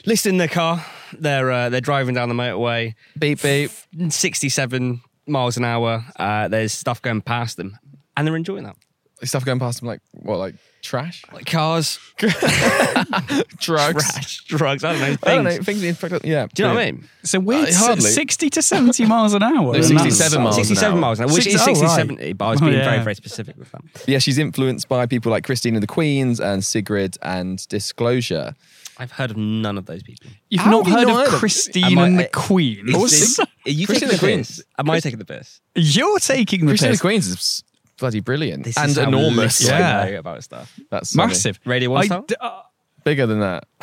listening 0.06 0.36
in 0.36 0.38
their 0.38 0.48
car. 0.48 0.86
They're 1.12 1.52
uh, 1.52 1.70
they're 1.70 1.82
driving 1.82 2.16
down 2.16 2.30
the 2.30 2.36
motorway, 2.36 2.96
Beep 3.20 3.42
beep. 3.42 3.72
sixty-seven 4.10 5.02
miles 5.28 5.58
an 5.58 5.66
hour. 5.66 6.06
Uh, 6.16 6.48
there's 6.48 6.72
stuff 6.72 7.02
going 7.02 7.22
past 7.22 7.58
them, 7.58 7.78
and 8.16 8.26
they're 8.26 8.36
enjoying 8.38 8.64
that. 8.64 8.78
Stuff 9.24 9.46
going 9.46 9.60
past 9.60 9.80
them 9.80 9.88
like 9.88 10.02
what, 10.12 10.38
like 10.38 10.56
trash, 10.82 11.24
Like 11.32 11.46
cars, 11.46 11.98
drugs. 12.18 14.12
trash, 14.14 14.44
drugs. 14.46 14.84
I 14.84 14.92
don't 14.94 15.02
know. 15.02 15.06
Things. 15.08 15.20
I 15.24 15.36
don't 15.36 15.44
know 15.46 15.58
things. 15.64 15.84
In 15.84 15.96
fact, 15.96 16.26
yeah. 16.26 16.48
Do 16.54 16.64
you 16.64 16.68
know 16.70 16.76
what 16.76 16.82
I 16.84 16.92
mean? 16.92 17.08
So 17.24 17.40
weird. 17.40 17.70
Uh, 17.70 17.74
hardly. 17.74 18.10
Sixty 18.10 18.50
to 18.52 18.62
seventy 18.62 19.06
miles 19.06 19.34
an 19.34 19.44
hour. 19.44 19.54
No, 19.64 19.72
and 19.74 19.86
67 19.86 20.42
miles 20.44 20.58
an 20.58 20.64
67 20.66 20.94
hour. 20.94 21.00
miles 21.00 21.20
an 21.20 21.26
hour, 21.30 21.34
which 21.34 21.44
Six- 21.44 21.56
is 21.56 21.62
oh, 21.62 21.66
60, 21.66 21.86
right. 21.86 21.96
70, 21.96 22.34
but 22.34 22.46
I 22.46 22.50
was 22.52 22.62
Oh, 22.62 22.66
being 22.66 22.78
yeah. 22.78 22.86
very, 22.90 23.04
very 23.04 23.16
specific 23.16 23.58
with 23.58 23.72
that. 23.72 23.82
Yeah, 24.08 24.20
she's 24.20 24.38
influenced 24.38 24.88
by 24.90 25.06
people 25.06 25.32
like 25.32 25.44
Christine 25.46 25.76
and 25.76 25.84
the 25.84 25.88
Queens 25.88 26.40
and 26.40 26.64
Sigrid 26.64 27.18
and 27.22 27.66
Disclosure. 27.70 28.54
I've 28.98 29.12
heard 29.14 29.32
of 29.32 29.38
none 29.38 29.78
of 29.78 29.86
those 29.86 30.04
people. 30.04 30.30
You've 30.50 30.62
How 30.62 30.72
not 30.72 30.86
have 30.86 30.88
you 30.92 30.98
heard 31.00 31.08
not 31.08 31.18
heard 31.18 31.28
of 31.30 31.34
of- 31.34 31.40
Christine 31.40 31.98
I- 31.98 32.06
and 32.08 32.20
the 32.20 32.28
Queen. 32.30 32.90
Is- 32.90 33.40
Are 33.40 33.48
you 33.66 33.88
Christine 33.88 33.96
taking 33.96 34.08
the 34.10 34.14
the 34.14 34.20
Queens. 34.34 34.48
piss? 34.58 34.64
Am 34.78 34.90
I 34.90 35.00
taking 35.00 35.20
the 35.20 35.26
piss? 35.26 35.62
You're 35.76 36.20
taking 36.20 36.62
the 36.66 36.72
Christine 36.74 36.88
and 36.90 36.94
piss. 36.94 37.00
the 37.00 37.08
Queens 37.08 37.28
is 37.28 37.64
bloody 38.00 38.20
brilliant 38.20 38.64
This 38.64 38.78
and 38.78 38.90
is 38.90 38.98
enormous. 38.98 39.62
little 39.64 39.80
Yeah. 39.80 40.02
I 40.02 40.12
know 40.12 40.20
about 40.20 40.44
stuff. 40.44 40.74
That's 40.90 41.14
funny. 41.14 41.30
Massive. 41.30 41.60
Radio 41.66 41.90
One 41.92 42.12
I 42.12 42.20
d- 42.22 42.36
uh, 42.40 42.62
Bigger 43.04 43.26
than 43.28 43.40
that. 43.42 43.66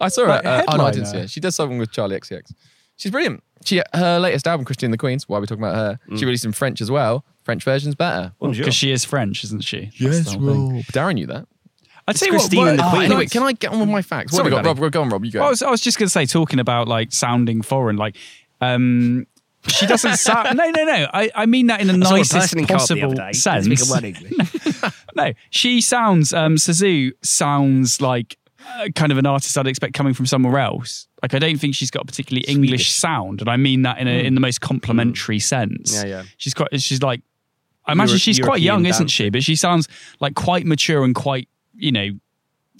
I 0.00 0.08
saw 0.08 0.24
her. 0.26 0.40
Uh, 0.44 0.64
oh 0.68 0.76
no, 0.76 0.86
I 0.86 0.90
didn't 0.90 1.06
see 1.06 1.18
her. 1.18 1.28
She 1.28 1.40
does 1.40 1.54
something 1.54 1.78
with 1.78 1.90
Charli 1.92 2.18
XCX. 2.18 2.52
She's 2.96 3.12
brilliant. 3.12 3.42
She 3.64 3.80
her 3.94 4.18
latest 4.18 4.46
album, 4.46 4.64
Christine 4.66 4.90
the 4.90 4.98
Queens. 4.98 5.28
Why 5.28 5.38
are 5.38 5.40
we 5.40 5.46
talking 5.46 5.62
about 5.62 5.76
her? 5.76 5.98
Mm. 6.10 6.18
She 6.18 6.24
released 6.24 6.44
in 6.44 6.52
French 6.52 6.80
as 6.80 6.90
well. 6.90 7.24
French 7.42 7.62
version's 7.64 7.94
better. 7.94 8.32
because 8.40 8.74
she 8.74 8.90
is 8.90 9.04
French, 9.04 9.44
isn't 9.44 9.62
she? 9.64 9.90
That's 10.00 10.32
the. 10.32 10.84
Darren 10.92 11.14
knew 11.14 11.26
that. 11.26 11.46
I'd 12.06 12.16
say 12.16 12.28
Christine 12.28 12.58
what, 12.60 12.68
and 12.70 12.78
the 12.78 12.82
what- 12.82 12.94
Oh, 12.96 13.00
anyway, 13.00 13.26
can 13.26 13.42
I 13.42 13.52
get 13.52 13.72
on 13.72 13.80
with 13.80 13.88
my 13.88 14.02
facts? 14.02 14.32
What 14.32 14.38
Sorry, 14.38 14.50
have 14.50 14.52
we 14.52 14.62
got? 14.62 14.74
buddy. 14.74 14.82
Rob, 14.82 14.92
go 14.92 15.02
on, 15.02 15.08
Rob. 15.10 15.24
You 15.24 15.30
go. 15.32 15.44
I 15.44 15.48
was, 15.48 15.62
I 15.62 15.70
was 15.70 15.80
just 15.80 15.98
going 15.98 16.06
to 16.06 16.10
say, 16.10 16.26
talking 16.26 16.58
about 16.58 16.86
like 16.88 17.12
sounding 17.12 17.62
foreign, 17.62 17.96
like 17.96 18.16
um, 18.60 19.26
she 19.68 19.86
doesn't 19.86 20.16
sound. 20.16 20.56
no, 20.56 20.70
no, 20.70 20.84
no. 20.84 21.06
I, 21.12 21.30
I 21.34 21.46
mean 21.46 21.66
that 21.68 21.80
in 21.80 21.86
the 21.86 22.06
I 22.06 22.18
nicest 22.18 22.56
possible 22.68 23.12
day, 23.12 23.32
sense. 23.32 23.64
speaking 23.64 23.88
one 23.88 24.04
English. 24.04 24.82
no, 25.16 25.32
she 25.50 25.80
sounds. 25.80 26.32
Um, 26.32 26.56
Suzu 26.56 27.12
sounds 27.22 28.00
like 28.00 28.36
uh, 28.78 28.88
kind 28.94 29.12
of 29.12 29.18
an 29.18 29.26
artist 29.26 29.56
I'd 29.56 29.66
expect 29.66 29.94
coming 29.94 30.14
from 30.14 30.26
somewhere 30.26 30.58
else. 30.58 31.06
Like 31.22 31.34
I 31.34 31.38
don't 31.38 31.58
think 31.58 31.74
she's 31.74 31.90
got 31.90 32.02
a 32.02 32.06
particularly 32.06 32.44
English 32.46 32.90
sound, 32.92 33.40
and 33.40 33.48
I 33.48 33.56
mean 33.56 33.82
that 33.82 33.98
in 33.98 34.08
a, 34.08 34.24
in 34.24 34.34
the 34.34 34.40
most 34.40 34.60
complimentary 34.60 35.38
sense. 35.38 35.94
Yeah, 35.94 36.06
yeah. 36.06 36.22
She's 36.36 36.54
quite. 36.54 36.80
She's 36.80 37.02
like. 37.02 37.22
I 37.86 37.92
imagine 37.92 38.12
Euro- 38.12 38.18
she's 38.18 38.38
quite 38.38 38.62
European 38.62 38.84
young, 38.84 38.86
isn't 38.86 39.08
she? 39.08 39.28
But 39.28 39.42
she 39.42 39.56
sounds 39.56 39.88
like 40.18 40.34
quite 40.34 40.64
mature 40.64 41.04
and 41.04 41.14
quite, 41.14 41.48
you 41.74 41.92
know, 41.92 42.08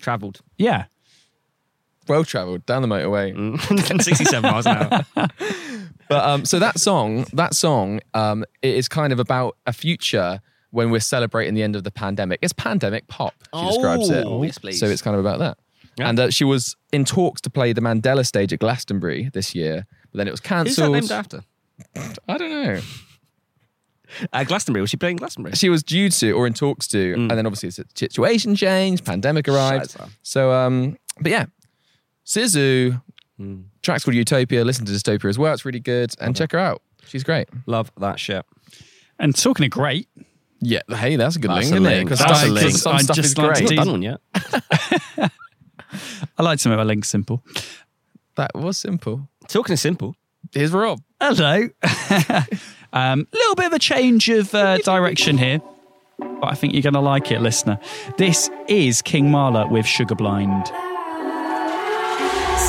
Travelled. 0.01 0.41
yeah. 0.57 0.87
Well 2.09 2.25
travelled 2.25 2.67
down 2.67 2.83
the 2.83 2.89
motorway. 2.89 3.35
Mm. 3.35 4.03
67 4.03 4.43
miles 4.43 4.67
an 4.67 5.05
hour. 5.17 5.29
But 6.09 6.25
um, 6.29 6.45
so 6.45 6.59
that 6.59 6.79
song, 6.79 7.25
that 7.33 7.55
song, 7.55 8.01
um, 8.13 8.45
it 8.63 8.75
is 8.75 8.89
kind 8.89 9.13
of 9.13 9.19
about 9.19 9.57
a 9.67 9.73
future 9.73 10.41
when 10.71 10.91
we're 10.91 11.01
celebrating 11.01 11.55
the 11.55 11.63
end 11.63 11.77
of 11.77 11.85
the 11.85 11.91
pandemic. 11.91 12.41
It's 12.43 12.53
pandemic 12.53 13.07
pop. 13.07 13.33
She 13.55 13.67
describes 13.67 14.11
it. 14.11 14.25
Oh, 14.27 14.43
yes, 14.43 14.59
please. 14.59 14.79
So 14.79 14.87
it's 14.87 15.01
kind 15.01 15.15
of 15.17 15.25
about 15.25 15.39
that. 15.39 15.59
Yeah. 15.97 16.09
And 16.09 16.21
uh, 16.21 16.31
she 16.31 16.45
was 16.45 16.77
in 16.93 17.05
talks 17.05 17.41
to 17.43 17.51
play 17.51 17.73
the 17.73 17.81
Mandela 17.81 18.27
stage 18.27 18.53
at 18.53 18.59
Glastonbury 18.59 19.31
this 19.33 19.55
year, 19.55 19.87
but 20.11 20.19
then 20.19 20.29
it 20.29 20.33
was 20.33 20.41
Who's 20.41 20.49
that 20.49 20.65
cancelled. 20.67 20.93
named 20.93 21.11
after? 21.11 21.41
I 22.29 22.37
don't 22.37 22.51
know. 22.51 22.81
Uh, 24.33 24.45
Glastonbury. 24.45 24.81
Was 24.83 24.91
she 24.91 24.97
playing 24.97 25.17
Glastonbury? 25.17 25.55
She 25.55 25.69
was 25.69 25.83
due 25.83 26.11
to 26.11 26.33
or 26.33 26.47
in 26.47 26.55
talks 26.55 26.87
to, 26.89 27.15
and 27.15 27.31
then 27.31 27.47
obviously 27.47 27.71
the 27.71 27.89
situation 27.95 28.55
changed, 28.55 29.05
pandemic 29.05 29.49
arrived. 29.49 29.97
Scheiße. 29.97 30.11
So, 30.23 30.53
um, 30.53 30.99
but 31.21 31.33
yeah, 31.33 31.47
Sizu, 32.27 33.01
track's 33.83 34.05
called 34.05 34.15
Utopia. 34.15 34.65
Listen 34.65 34.85
to 34.87 34.93
Dystopia 34.93 35.29
as 35.29 35.39
well. 35.39 35.53
It's 35.53 35.65
really 35.65 35.81
good, 35.81 36.13
and 36.21 36.35
check 36.37 36.53
her 36.53 36.59
out. 36.59 36.83
She's 37.07 37.23
great. 37.25 37.49
Love 37.67 37.93
that 37.99 38.19
shit. 38.19 38.45
And 39.19 39.35
talking 39.37 39.67
of 39.67 39.71
great, 39.71 40.09
Yeah, 40.61 40.81
hey, 40.89 41.17
that's 41.17 41.37
a 41.37 41.39
good 41.39 41.51
That's 41.51 41.71
link, 41.71 41.73
a 41.73 41.77
isn't 41.77 41.87
it? 41.87 41.97
link. 41.97 42.09
Because 42.09 42.19
That's 42.21 42.41
some, 42.41 42.49
a 42.49 42.53
link. 42.53 42.71
some 42.77 42.95
I'd 42.97 43.01
stuff 43.05 43.17
just 43.17 43.27
is 43.29 43.39
like 43.39 43.55
to 43.57 43.61
great. 43.61 43.69
do- 43.69 43.77
Not 43.77 43.85
done 43.85 43.93
one 43.93 44.03
yet. 44.03 44.21
I 46.39 46.43
like 46.43 46.59
to 46.61 46.69
make 46.69 46.79
my 46.79 46.83
links 46.85 47.09
simple. 47.09 47.43
That 48.37 48.51
was 48.55 48.77
simple. 48.79 49.29
Talking 49.47 49.75
of 49.75 49.79
simple. 49.79 50.17
Here's 50.53 50.73
Rob. 50.73 51.01
Hello. 51.21 51.69
um, 52.93 53.27
little 53.33 53.55
bit 53.55 53.67
of 53.67 53.73
a 53.75 53.79
change 53.79 54.29
of 54.29 54.53
uh, 54.55 54.79
direction 54.79 55.39
here, 55.39 55.61
but 56.19 56.45
I 56.47 56.55
think 56.55 56.73
you're 56.73 56.83
going 56.83 56.95
to 56.95 57.01
like 57.01 57.31
it, 57.31 57.41
listener. 57.41 57.79
This 58.19 58.51
is 58.69 59.03
King 59.03 59.27
Marla 59.27 59.71
with 59.71 59.87
Sugar 59.87 60.15
Blind. 60.17 60.65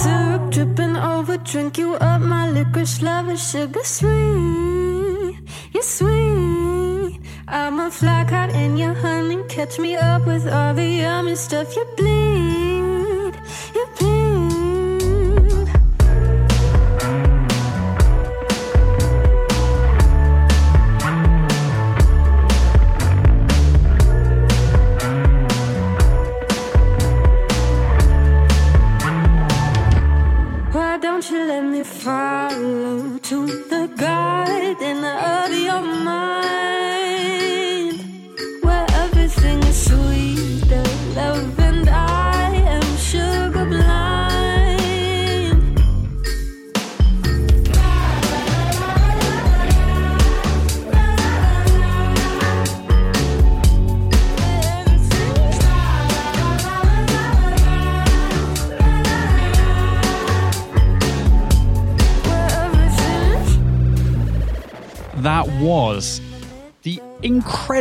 Syrup 0.05 0.51
dripping 0.51 0.97
over, 0.97 1.37
drink 1.37 1.79
you 1.79 1.95
up. 1.95 2.21
My 2.21 2.47
licorice 2.51 3.01
lover, 3.01 3.35
sugar 3.35 3.83
sweet. 3.83 5.39
You're 5.73 5.89
sweet. 5.97 7.19
I'm 7.47 7.79
a 7.79 7.89
fly 7.89 8.23
caught 8.29 8.51
in 8.51 8.77
your 8.77 8.93
honey. 8.93 9.37
Catch 9.49 9.79
me 9.79 9.95
up 9.95 10.27
with 10.27 10.47
all 10.47 10.75
the 10.75 10.85
yummy 11.01 11.35
stuff. 11.35 11.75
You 11.75 11.85
bleed. 11.97 13.33
You 13.77 13.85
bleed. 13.97 14.84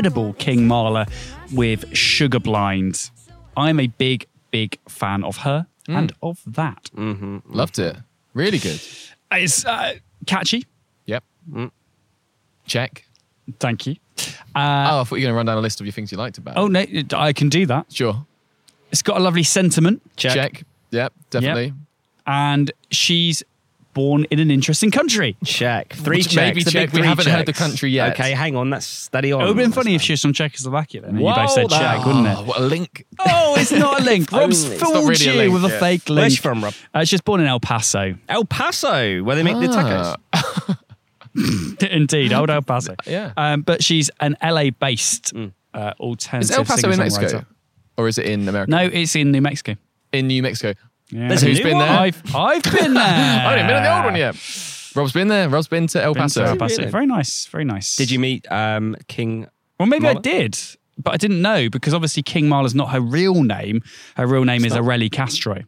Incredible 0.04 0.34
King 0.34 0.60
Marla 0.68 1.10
with 1.54 1.96
Sugar 1.96 2.38
Blind. 2.38 3.10
I'm 3.56 3.80
a 3.80 3.86
big, 3.86 4.26
big 4.50 4.78
fan 4.86 5.24
of 5.24 5.38
her 5.38 5.66
and 5.88 6.12
of 6.22 6.42
that. 6.46 6.90
Mm-hmm. 6.94 7.38
Loved 7.46 7.78
it. 7.78 7.96
Really 8.34 8.58
good. 8.58 8.80
It's 9.32 9.64
uh, 9.64 9.94
catchy. 10.26 10.66
Yep. 11.06 11.24
Mm. 11.50 11.70
Check. 12.66 13.06
Thank 13.58 13.86
you. 13.86 13.96
oh, 14.18 14.26
I 14.54 15.04
thought 15.04 15.16
you 15.16 15.16
were 15.16 15.20
going 15.20 15.32
to 15.32 15.34
run 15.36 15.46
down 15.46 15.56
a 15.56 15.62
list 15.62 15.80
of 15.80 15.86
your 15.86 15.92
things 15.92 16.12
you 16.12 16.18
liked 16.18 16.36
about. 16.36 16.58
Oh, 16.58 16.66
no, 16.66 16.84
I 17.14 17.32
can 17.32 17.48
do 17.48 17.64
that. 17.66 17.90
sure. 17.90 18.26
It's 18.92 19.00
got 19.02 19.16
a 19.16 19.20
lovely 19.20 19.42
sentiment. 19.42 20.02
Check. 20.16 20.64
Yep, 20.90 21.12
definitely. 21.30 21.72
and 22.26 22.70
she's 22.90 23.42
born 23.94 24.24
in 24.30 24.38
an 24.40 24.50
interesting 24.50 24.90
country. 24.90 25.36
Check. 25.44 25.94
Three 25.94 26.18
Which 26.18 26.24
checks. 26.30 26.36
maybe 26.36 26.62
the 26.64 26.70
check. 26.70 26.82
big 26.88 26.92
We 26.92 26.98
three 27.00 27.08
haven't 27.08 27.26
heard 27.28 27.46
the 27.46 27.52
country 27.54 27.90
yet. 27.90 28.12
Okay, 28.12 28.32
hang 28.32 28.56
on. 28.56 28.68
That's 28.70 28.84
steady 28.86 29.32
on. 29.32 29.40
It 29.40 29.44
would 29.44 29.48
have 29.48 29.56
been 29.56 29.70
That's 29.70 29.74
funny 29.76 29.94
if 29.94 30.00
fine. 30.02 30.06
she 30.06 30.12
was 30.12 30.20
from 30.22 30.32
Czechoslovakia 30.34 31.00
then. 31.00 31.10
and 31.10 31.18
You 31.20 31.24
both 31.34 31.50
said 31.52 31.70
that- 31.70 31.80
Czech, 31.98 32.04
wouldn't 32.06 32.26
Oh, 32.26 32.40
it? 32.42 32.46
what 32.46 32.58
a 32.58 32.64
link. 32.64 33.06
Oh, 33.20 33.54
it's 33.58 33.72
not 33.72 34.00
a 34.00 34.04
link. 34.04 34.30
Rob's 34.32 34.64
It's 34.64 34.80
not 34.82 34.92
fooled 34.92 35.08
really 35.08 35.26
a 35.28 35.32
you 35.32 35.38
link, 35.38 35.52
with 35.54 35.64
a 35.64 35.68
yeah. 35.74 35.80
fake 35.80 36.08
link. 36.10 36.20
Where's 36.22 36.32
she 36.34 36.40
from, 36.42 36.62
Rob? 36.64 36.74
Uh, 36.92 37.04
she 37.04 37.14
was 37.14 37.20
born 37.22 37.40
in 37.40 37.46
El 37.46 37.60
Paso. 37.60 38.14
El 38.28 38.44
Paso, 38.44 39.22
where 39.22 39.36
they 39.36 39.42
make 39.42 39.56
the 39.58 39.68
tacos. 39.68 40.16
Ah. 40.32 40.78
Indeed, 41.90 42.32
old 42.32 42.50
El 42.50 42.62
Paso. 42.62 42.94
Yeah. 43.06 43.32
Um, 43.36 43.62
but 43.62 43.82
she's 43.82 44.10
an 44.20 44.36
LA-based 44.42 45.32
uh, 45.74 45.92
alternative 46.00 46.50
Is 46.50 46.56
El 46.56 46.64
Paso 46.64 46.90
in 46.90 46.98
Mexico? 46.98 47.26
singer-songwriter. 47.28 47.46
Or 47.96 48.08
is 48.08 48.18
it 48.18 48.26
in 48.26 48.48
America? 48.48 48.70
No, 48.70 48.78
it's 48.78 49.14
in 49.16 49.30
New 49.30 49.40
Mexico. 49.42 49.76
In 50.12 50.26
New 50.28 50.42
Mexico. 50.42 50.74
Yeah. 51.14 51.28
There's 51.28 51.44
a 51.44 51.46
Who's 51.46 51.60
been 51.60 51.76
one? 51.78 51.86
there? 51.86 51.98
I've, 52.00 52.34
I've 52.34 52.62
been 52.64 52.94
there. 52.94 53.02
I 53.04 53.56
haven't 53.56 53.66
been 53.68 53.76
on 53.76 53.82
the 53.84 53.94
old 53.96 54.04
one 54.04 54.16
yet. 54.16 54.34
Rob's 54.96 55.12
been 55.12 55.28
there. 55.28 55.48
Rob's 55.48 55.68
been 55.68 55.86
to 55.88 56.02
El 56.02 56.12
Been 56.12 56.22
to 56.28 56.40
Paso. 56.40 56.44
El 56.44 56.56
Paso. 56.56 56.78
Really? 56.78 56.90
Very 56.90 57.06
nice. 57.06 57.46
Very 57.46 57.64
nice. 57.64 57.94
Did 57.96 58.10
you 58.10 58.18
meet 58.18 58.50
um, 58.50 58.96
King? 59.06 59.46
Well, 59.78 59.86
maybe 59.86 60.08
I 60.08 60.14
Marla? 60.14 60.22
did, 60.22 60.58
but 60.98 61.14
I 61.14 61.16
didn't 61.16 61.40
know 61.40 61.68
because 61.70 61.94
obviously 61.94 62.24
King 62.24 62.46
Marla's 62.46 62.74
not 62.74 62.90
her 62.90 63.00
real 63.00 63.42
name. 63.44 63.82
Her 64.16 64.26
real 64.26 64.44
name 64.44 64.64
is 64.64 64.72
Aurelie 64.72 65.10
Castro. 65.10 65.62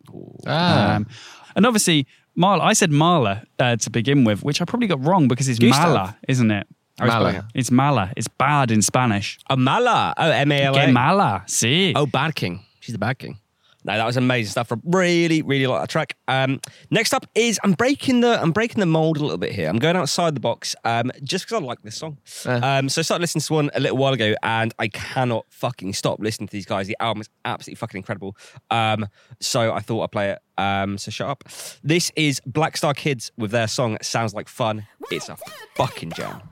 Ah. 0.47 0.97
Um, 0.97 1.07
and 1.55 1.65
obviously, 1.65 2.07
Marla, 2.37 2.61
I 2.63 2.73
said 2.73 2.91
Marla 2.91 3.45
uh, 3.61 3.77
to 3.77 3.91
begin 3.91 4.25
with, 4.25 4.43
which 4.43 4.61
I 4.61 4.65
probably 4.65 4.89
got 4.89 5.05
wrong 5.05 5.29
because 5.29 5.49
it's 5.49 5.59
Gustav. 5.59 5.89
Mala, 5.89 6.17
isn't 6.29 6.51
it? 6.51 6.67
was 7.01 7.09
Mala. 7.09 7.31
spelling 7.31 7.49
It's 7.55 7.71
Mala. 7.71 8.13
It's 8.17 8.29
bad 8.29 8.71
in 8.71 8.83
Spanish. 8.83 9.39
A 9.49 9.57
Mala. 9.57 10.15
Oh, 10.17 10.31
M 10.31 10.51
A 10.53 10.63
L 10.63 10.75
Que 10.75 10.85
A. 10.89 10.93
mala, 10.93 11.45
sí. 11.47 11.93
Oh, 11.95 12.07
Bad 12.07 12.35
King. 12.35 12.65
She's 12.81 12.93
the 12.95 12.99
Bad 12.99 13.19
King. 13.19 13.39
No, 13.87 13.97
that 13.97 14.05
was 14.05 14.17
amazing 14.17 14.51
stuff. 14.51 14.73
Really, 14.85 15.43
really 15.43 15.69
like 15.69 15.81
that 15.81 15.89
track. 15.89 16.17
Um, 16.27 16.61
next 16.91 17.15
up 17.15 17.25
is 17.37 17.61
I'm 17.63 17.73
breaking 17.73 18.21
the 18.21 18.43
I'm 18.43 18.51
breaking 18.51 18.81
the 18.81 18.87
mold 18.87 19.17
a 19.17 19.21
little 19.21 19.39
bit 19.39 19.53
here. 19.53 19.69
I'm 19.69 19.79
going 19.79 19.95
outside 19.95 20.35
the 20.35 20.41
box 20.41 20.75
um, 20.85 21.13
just 21.23 21.45
because 21.47 21.63
I 21.63 21.65
like 21.65 21.83
this 21.83 21.97
song. 21.97 22.19
Um, 22.47 22.89
so 22.89 23.01
I 23.01 23.03
started 23.03 23.21
listening 23.23 23.43
to 23.43 23.53
one 23.53 23.71
a 23.75 23.81
little 23.81 23.97
while 23.97 24.13
ago, 24.13 24.35
and 24.43 24.75
I 24.81 24.89
cannot 24.89 25.47
fucking 25.51 25.93
stop 25.93 26.19
listening 26.19 26.49
to 26.49 26.53
these 26.53 26.67
guys. 26.67 26.89
The 26.89 26.97
album 26.99 27.21
is 27.21 27.29
absolutely 27.45 27.77
fucking 27.77 27.99
incredible. 27.99 28.37
Um, 28.73 29.07
so 29.39 29.73
I 29.73 29.79
thought 29.79 30.03
I'd 30.03 30.13
play 30.13 30.31
it. 30.31 30.41
Um, 30.59 30.99
so 30.99 31.13
shut 31.13 31.29
up. 31.29 31.45
This 31.85 32.11
is 32.17 32.41
Black 32.45 32.77
Star 32.77 32.93
Kids 32.93 33.31
with 33.37 33.53
their 33.53 33.69
song 33.69 33.99
"Sounds 34.03 34.35
Like 34.35 34.49
Fun." 34.49 34.85
It's 35.13 35.29
a 35.29 35.37
fucking 35.77 36.11
jam. 36.11 36.43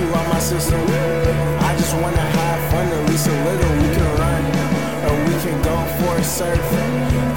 You 0.00 0.08
on 0.16 0.26
my 0.32 0.40
system. 0.40 0.80
I 1.60 1.76
just 1.76 1.94
wanna 1.94 2.26
have 2.38 2.60
fun, 2.72 2.86
at 2.88 3.02
least 3.10 3.28
a 3.28 3.36
little. 3.46 3.72
We 3.82 3.88
can 3.96 4.10
run, 4.22 4.44
or 5.06 5.16
we 5.28 5.34
can 5.44 5.56
go 5.62 5.76
for 5.98 6.12
a 6.16 6.24
surf. 6.24 6.64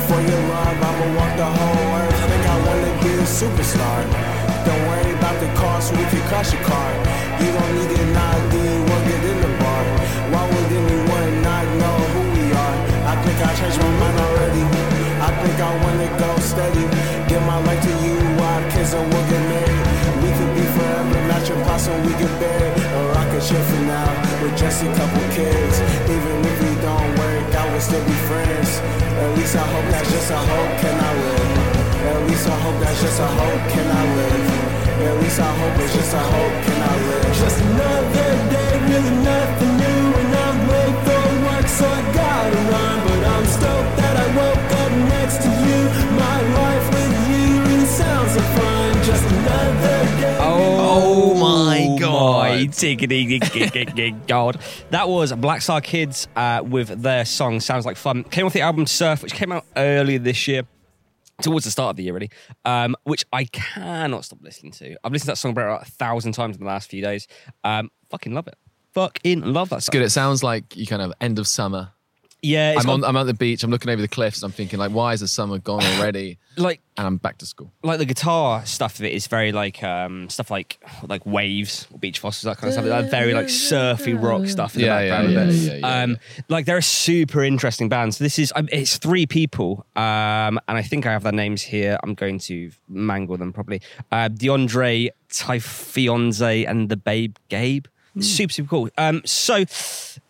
For 0.07 0.19
your 0.29 0.41
love, 0.51 0.77
I'ma 0.87 1.07
walk 1.17 1.33
the 1.43 1.49
whole 1.57 1.87
earth. 1.99 2.15
Think 2.29 2.45
I 2.55 2.57
wanna 2.67 2.91
be 3.03 3.11
a 3.19 3.27
superstar. 3.39 3.99
Don't 4.65 4.83
worry 4.87 5.11
about 5.19 5.37
the 5.43 5.49
cost, 5.59 5.91
we 5.91 6.03
can 6.11 6.23
crash 6.29 6.53
your 6.53 6.63
car. 6.63 6.91
You 7.41 7.49
don't 7.51 7.73
need 7.77 7.91
an 7.99 8.15
ID, 8.31 8.53
we'll 8.87 9.03
get 9.11 9.21
in 9.31 9.37
the 9.45 9.51
bar. 9.61 9.83
Why 10.31 10.43
would 10.51 10.71
anyone 10.81 11.31
not 11.49 11.65
know 11.81 11.97
who 12.13 12.21
we 12.35 12.45
are? 12.65 12.77
I 13.11 13.13
think 13.23 13.37
I 13.43 13.51
changed 13.59 13.79
my 13.83 13.91
mind 14.01 14.17
already. 14.25 14.63
I 15.27 15.29
think 15.41 15.57
I 15.69 15.71
wanna 15.83 16.09
go 16.23 16.29
steady. 16.39 16.85
Give 17.27 17.43
my 17.43 17.59
life 17.67 17.81
to 17.87 17.93
you, 18.05 18.15
wild 18.39 18.63
kids, 18.71 18.93
and 18.93 19.05
we'll 19.11 19.27
get 19.31 19.43
married. 19.51 20.12
Your 21.53 21.65
possum, 21.65 22.01
we 22.01 22.13
buried. 22.41 22.77
Or 22.97 23.13
I 23.13 23.29
could 23.29 23.43
chill 23.45 23.61
for 23.69 23.81
now 23.85 24.09
with 24.41 24.57
just 24.57 24.81
a 24.81 24.89
couple 24.97 25.21
kids. 25.37 25.75
Even 26.09 26.35
if 26.49 26.57
we 26.65 26.73
don't 26.81 27.13
work, 27.21 27.45
I 27.53 27.63
will 27.71 27.79
still 27.79 28.03
be 28.05 28.17
friends. 28.25 28.81
At 29.21 29.37
least 29.37 29.55
I 29.55 29.61
hope 29.61 29.85
that's 29.93 30.09
just 30.09 30.31
a 30.31 30.37
hope, 30.37 30.73
can 30.81 30.97
I 30.97 31.11
live? 31.13 31.49
At 32.09 32.21
least 32.27 32.47
I 32.49 32.57
hope 32.57 32.77
that's 32.81 33.01
just 33.01 33.19
a 33.19 33.27
hope, 33.27 33.63
can 33.69 33.85
I 33.85 34.03
live? 34.17 34.45
At 35.05 35.15
least 35.21 35.39
I 35.39 35.51
hope 35.61 35.77
it's 35.77 35.93
just 35.93 36.13
a 36.13 36.23
hope, 36.33 36.57
can 36.65 36.79
I 36.89 36.95
live? 37.05 37.37
Just 37.37 37.59
another 37.61 38.33
day, 38.49 38.73
really 38.89 39.15
nothing 39.21 39.73
new, 39.77 40.03
and 40.21 40.31
I'm 40.33 40.57
late 40.73 40.99
for 41.05 41.23
work, 41.45 41.67
so 41.69 41.85
I 41.85 42.01
gotta 42.17 42.61
run. 42.73 42.97
But 43.05 43.21
I'm 43.29 43.45
stoked 43.45 43.93
that 44.01 44.15
I 44.17 44.27
woke 44.41 44.71
up 44.81 44.91
next 45.13 45.37
to 45.45 45.49
you. 45.53 45.79
My 46.17 46.37
life 46.57 46.87
with 46.97 47.13
you 47.29 47.45
really 47.61 47.85
sounds 47.85 48.33
so 48.33 48.41
fun. 48.41 48.89
Just 49.05 49.25
another 49.29 49.87
day. 49.87 49.92
God. 54.27 54.59
That 54.89 55.07
was 55.07 55.31
Black 55.33 55.61
Star 55.61 55.81
Kids 55.81 56.27
uh, 56.35 56.61
with 56.65 57.01
their 57.01 57.25
song 57.25 57.59
Sounds 57.59 57.85
Like 57.85 57.97
Fun. 57.97 58.23
Came 58.25 58.45
off 58.45 58.53
the 58.53 58.61
album 58.61 58.85
Surf, 58.85 59.23
which 59.23 59.33
came 59.33 59.51
out 59.51 59.65
earlier 59.75 60.19
this 60.19 60.47
year. 60.47 60.63
Towards 61.41 61.65
the 61.65 61.71
start 61.71 61.89
of 61.89 61.95
the 61.95 62.03
year, 62.03 62.13
really, 62.13 62.29
um, 62.63 62.95
which 63.05 63.25
I 63.33 63.45
cannot 63.45 64.23
stop 64.23 64.39
listening 64.43 64.71
to. 64.73 64.95
I've 65.03 65.11
listened 65.11 65.25
to 65.25 65.31
that 65.31 65.37
song 65.37 65.51
about 65.51 65.81
a 65.81 65.85
thousand 65.85 66.33
times 66.33 66.55
in 66.55 66.59
the 66.59 66.67
last 66.67 66.91
few 66.91 67.01
days. 67.01 67.27
Um, 67.63 67.89
fucking 68.11 68.33
love 68.33 68.47
it. 68.47 68.55
Fucking 68.93 69.41
love 69.41 69.69
that. 69.69 69.77
It's 69.77 69.89
good. 69.89 70.03
It 70.03 70.11
sounds 70.11 70.43
like 70.43 70.77
you 70.77 70.85
kind 70.85 71.01
of 71.01 71.11
end 71.19 71.39
of 71.39 71.47
summer. 71.47 71.91
Yeah, 72.43 72.73
it's 72.73 72.83
I'm 72.83 72.89
on. 72.91 73.03
I'm 73.05 73.15
at 73.15 73.25
the 73.25 73.33
beach. 73.33 73.63
I'm 73.63 73.71
looking 73.71 73.89
over 73.89 74.01
the 74.01 74.07
cliffs. 74.07 74.43
I'm 74.43 74.51
thinking 74.51 74.77
like, 74.77 74.91
why 74.91 75.13
is 75.13 75.21
the 75.21 75.27
summer 75.27 75.57
gone 75.59 75.83
already? 75.83 76.37
like 76.57 76.81
and 76.97 77.07
I'm 77.07 77.17
back 77.17 77.37
to 77.39 77.45
school. 77.45 77.71
like 77.81 77.97
the 77.97 78.05
guitar 78.05 78.65
stuff 78.65 78.99
of 78.99 79.05
it 79.05 79.13
is 79.13 79.27
very 79.27 79.51
like 79.51 79.81
um, 79.81 80.29
stuff 80.29 80.51
like 80.51 80.79
like 81.07 81.23
Wavves 81.23 81.87
or 81.91 81.97
beach 81.97 82.19
fossils 82.19 82.43
that 82.43 82.57
kind 82.57 82.67
of 82.67 82.73
stuff. 82.73 82.85
That 82.85 83.09
very 83.09 83.33
like 83.33 83.49
surfy 83.49 84.13
rock 84.13 84.45
stuff 84.47 84.75
in 84.75 84.81
the 84.81 84.87
Yeah, 84.87 84.99
yeah, 84.99 85.21
yeah, 85.23 85.43
yeah, 85.49 85.73
yeah, 85.75 86.03
um, 86.03 86.17
Like 86.49 86.65
they're 86.65 86.77
a 86.77 86.83
super 86.83 87.43
interesting 87.43 87.87
band. 87.89 88.13
So 88.13 88.23
this 88.23 88.37
is 88.37 88.51
um, 88.55 88.67
it's 88.71 88.97
three 88.97 89.25
people, 89.25 89.85
um, 89.95 90.59
and 90.67 90.77
I 90.77 90.81
think 90.81 91.05
I 91.05 91.11
have 91.11 91.23
their 91.23 91.31
names 91.31 91.61
here. 91.61 91.97
I'm 92.03 92.13
going 92.13 92.39
to 92.39 92.71
mangle 92.89 93.37
them 93.37 93.53
probably. 93.53 93.81
Uh, 94.11 94.29
DeAndre 94.29 95.09
Typhionze 95.29 96.67
and 96.67 96.89
the 96.89 96.97
Babe 96.97 97.37
Gabe. 97.49 97.85
Super, 98.19 98.53
super 98.53 98.69
cool. 98.69 98.89
Um, 98.97 99.23
so, 99.25 99.65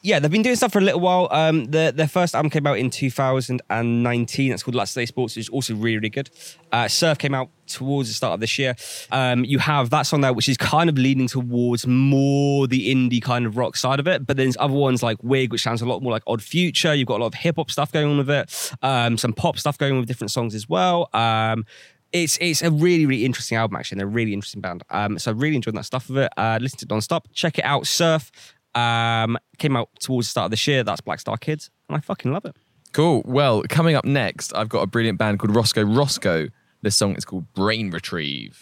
yeah, 0.02 0.20
they've 0.20 0.32
been 0.32 0.42
doing 0.42 0.56
stuff 0.56 0.72
for 0.72 0.80
a 0.80 0.82
little 0.82 1.02
while. 1.02 1.28
Um, 1.32 1.66
their, 1.66 1.92
their 1.92 2.08
first 2.08 2.34
album 2.34 2.50
came 2.50 2.66
out 2.66 2.78
in 2.78 2.90
2019. 2.90 4.50
That's 4.50 4.64
called 4.64 4.76
Let's 4.76 4.92
Stay 4.92 5.06
Sports, 5.06 5.36
which 5.36 5.46
is 5.46 5.50
also 5.50 5.76
really, 5.76 5.98
really 5.98 6.10
good. 6.10 6.30
Uh, 6.72 6.88
Surf 6.88 7.18
came 7.18 7.34
out 7.34 7.50
towards 7.68 8.10
the 8.10 8.14
start 8.14 8.36
of 8.36 8.40
this 8.40 8.58
year. 8.58 8.76
Um, 9.12 9.44
you 9.44 9.60
have 9.60 9.90
that 9.90 10.04
song 10.04 10.22
there, 10.22 10.34
which 10.34 10.48
is 10.48 10.58
kind 10.58 10.90
of 10.90 10.98
leaning 10.98 11.28
towards 11.28 11.86
more 11.86 12.68
the 12.68 12.94
indie 12.94 13.22
kind 13.22 13.46
of 13.46 13.58
rock 13.58 13.76
side 13.76 14.00
of 14.00 14.08
it. 14.08 14.26
But 14.26 14.38
then 14.38 14.46
there's 14.46 14.58
other 14.60 14.74
ones 14.74 15.04
like 15.04 15.18
Wig, 15.22 15.52
which 15.52 15.62
sounds 15.62 15.82
a 15.82 15.86
lot 15.86 16.02
more 16.02 16.12
like 16.12 16.24
Odd 16.26 16.42
Future. 16.42 16.94
You've 16.94 17.08
got 17.08 17.18
a 17.18 17.24
lot 17.24 17.28
of 17.28 17.34
hip 17.36 17.58
hop 17.58 17.70
stuff 17.70 17.92
going 17.92 18.08
on 18.08 18.18
with 18.18 18.30
it, 18.30 18.74
um, 18.82 19.18
some 19.18 19.34
pop 19.34 19.58
stuff 19.58 19.78
going 19.78 19.94
on 19.94 20.00
with 20.00 20.08
different 20.08 20.32
songs 20.32 20.56
as 20.56 20.70
well. 20.70 21.10
Um, 21.14 21.66
it's 22.14 22.38
it's 22.40 22.62
a 22.62 22.72
really 22.72 23.06
really 23.06 23.26
interesting 23.26 23.58
album 23.58 23.76
actually. 23.76 23.96
and 23.96 24.04
a 24.04 24.08
really 24.08 24.34
interesting 24.34 24.62
band. 24.62 24.84
Um, 24.90 25.20
so 25.20 25.32
I 25.32 25.34
really 25.34 25.56
enjoyed 25.56 25.76
that 25.76 25.86
stuff 25.86 26.10
of 26.10 26.18
it. 26.18 26.32
Uh, 26.38 26.60
listen 26.62 26.80
to 26.80 26.86
it 26.86 26.90
non-stop. 26.90 27.28
Check 27.34 27.60
it 27.60 27.66
out. 27.66 27.86
Surf 27.88 28.32
um, 28.76 29.38
came 29.58 29.76
out 29.76 29.90
towards 30.00 30.28
the 30.28 30.32
start 30.32 30.46
of 30.46 30.52
this 30.52 30.66
year. 30.68 30.84
That's 30.84 31.02
Black 31.02 31.20
Star 31.20 31.38
Kids, 31.38 31.70
and 31.90 31.98
I 31.98 32.00
fucking 32.00 32.32
love 32.32 32.46
it. 32.46 32.56
Cool. 32.94 33.24
Well, 33.26 33.64
coming 33.70 33.96
up 33.96 34.06
next, 34.06 34.54
I've 34.56 34.70
got 34.70 34.82
a 34.82 34.88
brilliant 34.88 35.18
band 35.18 35.40
called 35.40 35.56
Roscoe 35.56 35.84
Roscoe. 35.84 36.50
This 36.84 36.96
song 36.96 37.16
is 37.16 37.26
called 37.26 37.52
Brain 37.54 37.90
Retrieve. 37.90 38.62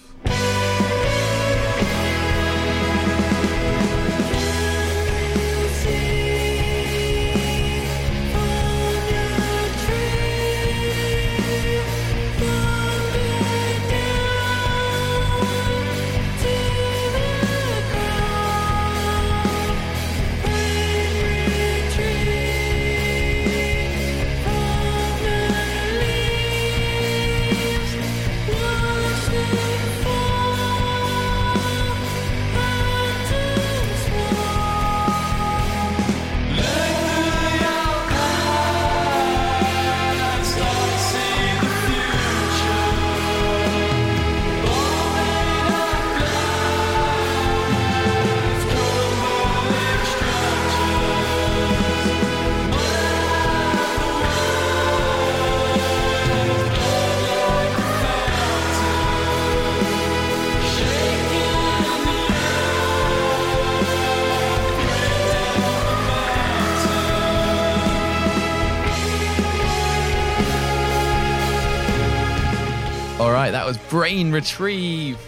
Brain 73.92 74.32
Retrieve 74.32 75.20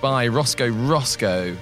by 0.00 0.26
Roscoe 0.26 0.70
Roscoe. 0.70 1.56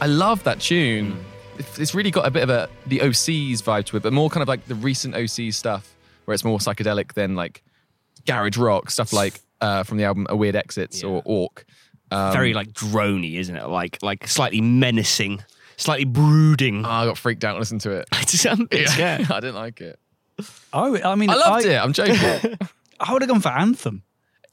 I 0.00 0.06
love 0.06 0.42
that 0.44 0.58
tune. 0.58 1.22
it's 1.58 1.94
really 1.94 2.10
got 2.10 2.26
a 2.26 2.30
bit 2.30 2.42
of 2.42 2.48
a 2.48 2.70
the 2.86 3.00
OCs 3.00 3.58
vibe 3.58 3.84
to 3.84 3.98
it, 3.98 4.02
but 4.02 4.10
more 4.14 4.30
kind 4.30 4.40
of 4.40 4.48
like 4.48 4.64
the 4.64 4.76
recent 4.76 5.14
OCs 5.14 5.52
stuff, 5.52 5.94
where 6.24 6.32
it's 6.32 6.42
more 6.42 6.56
psychedelic 6.56 7.12
than 7.12 7.34
like 7.36 7.62
garage 8.26 8.56
rock 8.56 8.90
stuff 8.90 9.12
like 9.12 9.40
uh, 9.60 9.82
from 9.82 9.98
the 9.98 10.04
album 10.04 10.26
A 10.30 10.36
Weird 10.36 10.56
Exits 10.56 11.04
or 11.04 11.20
Orc. 11.26 11.66
Um, 12.10 12.32
Very 12.32 12.54
like 12.54 12.72
drony, 12.72 13.34
isn't 13.34 13.54
it? 13.54 13.68
Like 13.68 14.02
like 14.02 14.26
slightly 14.26 14.62
menacing, 14.62 15.44
slightly 15.76 16.06
brooding. 16.06 16.86
oh, 16.86 16.88
I 16.88 17.04
got 17.04 17.18
freaked 17.18 17.44
out 17.44 17.58
listening 17.58 17.80
to 17.80 17.90
it. 17.90 18.08
It's 18.12 18.46
a 18.46 18.56
bit 18.56 18.88
scary. 18.88 19.26
I 19.28 19.40
didn't 19.40 19.56
like 19.56 19.82
it. 19.82 19.98
i 20.72 21.14
mean, 21.14 21.28
I 21.28 21.34
loved 21.34 21.66
it. 21.66 21.76
I'm 21.76 21.92
joking. 21.92 22.16
I 23.00 23.12
would 23.12 23.20
have 23.20 23.28
gone 23.28 23.40
for 23.40 23.50
Anthem. 23.50 24.02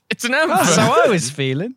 It's 0.10 0.24
an 0.26 0.34
anthem. 0.34 0.58
That's 0.58 0.76
how 0.76 1.04
I 1.06 1.08
was 1.10 1.30
feeling. 1.42 1.76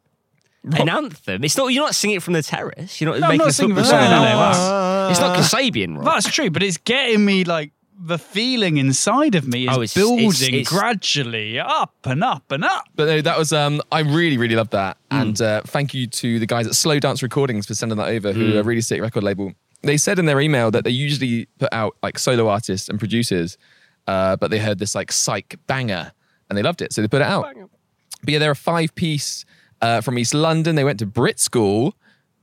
An 0.77 0.88
anthem. 0.88 1.43
It's 1.43 1.57
not. 1.57 1.69
You're 1.69 1.85
not 1.85 1.95
singing 1.95 2.16
it 2.16 2.23
from 2.23 2.35
the 2.35 2.43
terrace. 2.43 3.01
You're 3.01 3.11
not 3.12 3.21
No, 3.21 3.27
I'm 3.27 3.31
making 3.31 3.38
not 3.38 3.49
a 3.49 3.53
singing 3.53 3.75
football 3.77 3.90
from 3.90 4.01
song. 4.01 4.11
there, 4.11 4.19
an 4.19 4.25
no, 4.25 4.38
no, 4.40 4.45
anthem. 4.47 5.11
It's 5.11 5.21
not 5.21 5.38
Kasabian, 5.38 5.97
right? 5.97 6.05
That's 6.05 6.31
true, 6.31 6.51
but 6.51 6.62
it's 6.62 6.77
getting 6.77 7.25
me 7.25 7.45
like 7.45 7.73
the 8.03 8.19
feeling 8.19 8.77
inside 8.77 9.35
of 9.35 9.47
me 9.49 9.64
is 9.64 9.69
Oh, 9.71 9.81
it's- 9.83 9.95
building 9.95 10.25
it's- 10.29 10.43
it's- 10.43 10.69
gradually 10.69 11.59
up 11.59 11.95
and 12.05 12.23
up 12.25 12.51
and 12.53 12.64
up. 12.64 12.85
But 12.95 13.07
no, 13.09 13.21
that 13.23 13.38
was 13.38 13.53
um 13.55 13.81
I 13.90 14.01
really 14.01 14.37
really 14.37 14.55
loved 14.55 14.73
that, 14.73 14.99
Mm. 15.11 15.21
and 15.23 15.40
uh, 15.43 15.62
thank 15.64 15.95
you 15.95 16.07
to 16.07 16.38
the 16.38 16.47
guys 16.47 16.66
at 16.66 16.75
Slow 16.75 16.99
Dance 16.99 17.23
Recordings 17.23 17.66
for 17.66 17.75
sending 17.75 17.97
that 17.99 18.09
over, 18.09 18.33
who 18.33 18.53
Mm. 18.53 18.57
are 18.57 18.61
a 18.61 18.62
really 18.62 18.81
sick 18.83 19.01
record 19.01 19.23
label. 19.23 19.53
They 19.83 19.97
said 19.97 20.19
in 20.19 20.27
their 20.27 20.40
email 20.43 20.71
that 20.73 20.85
they 20.85 20.90
usually 20.90 21.47
put 21.59 21.73
out 21.73 21.97
like 22.03 22.19
solo 22.19 22.49
artists 22.49 22.88
and 22.90 22.99
producers, 22.99 23.57
uh, 24.07 24.37
but 24.37 24.51
they 24.51 24.59
heard 24.59 24.79
this 24.79 24.95
like 24.95 25.11
psych 25.11 25.57
banger 25.66 26.12
and 26.51 26.59
they 26.59 26.62
loved 26.62 26.83
it, 26.83 26.93
so 26.93 27.01
they 27.01 27.09
put 27.09 27.23
it 27.23 27.29
out. 27.29 27.47
But 28.22 28.33
yeah, 28.33 28.38
they're 28.38 28.50
a 28.50 28.56
five 28.56 28.94
piece 28.94 29.44
uh, 29.80 30.00
from 30.00 30.18
East 30.18 30.35
London. 30.35 30.74
They 30.74 30.85
went 30.85 30.98
to 31.00 31.06
Brit 31.06 31.38
School, 31.38 31.94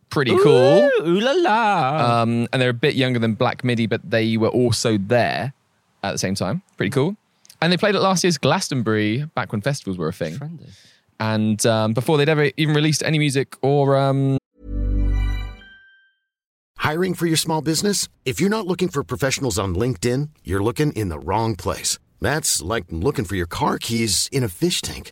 pretty 0.10 0.36
cool. 0.38 0.90
Ooh, 1.00 1.06
ooh 1.06 1.20
la 1.20 1.32
la. 1.32 2.22
Um, 2.22 2.48
and 2.52 2.62
they're 2.62 2.70
a 2.70 2.74
bit 2.74 2.96
younger 2.96 3.20
than 3.20 3.34
Black 3.34 3.64
Midi, 3.64 3.88
but 3.88 4.02
they 4.10 4.38
were 4.38 4.50
also 4.50 4.98
there 4.98 5.54
at 6.04 6.12
the 6.12 6.18
same 6.18 6.36
time. 6.36 6.62
Pretty 6.78 6.92
cool. 6.92 7.16
And 7.62 7.72
they 7.72 7.78
played 7.78 7.96
at 7.96 8.02
last 8.02 8.24
year's 8.24 8.38
Glastonbury 8.38 9.26
back 9.34 9.52
when 9.52 9.62
festivals 9.62 9.98
were 9.98 10.08
a 10.08 10.14
thing 10.14 10.40
and 11.20 11.66
um, 11.66 11.94
before 11.94 12.18
they'd 12.18 12.30
ever 12.30 12.52
even 12.58 12.76
released 12.76 13.02
any 13.04 13.18
music 13.18 13.56
or 13.62 13.98
um, 13.98 14.38
Hiring 16.78 17.16
for 17.16 17.26
your 17.26 17.36
small 17.36 17.62
business? 17.62 18.08
If 18.24 18.40
you're 18.40 18.50
not 18.50 18.66
looking 18.66 18.88
for 18.88 19.04
professionals 19.04 19.60
on 19.60 19.76
LinkedIn, 19.76 20.30
you're 20.46 20.64
looking 20.64 20.94
in 20.94 21.10
the 21.10 21.20
wrong 21.20 21.56
place. 21.56 22.00
That's 22.22 22.62
like 22.62 22.86
looking 22.90 23.26
for 23.26 23.36
your 23.36 23.46
car 23.46 23.78
keys 23.78 24.30
in 24.32 24.42
a 24.42 24.48
fish 24.48 24.82
tank. 24.82 25.12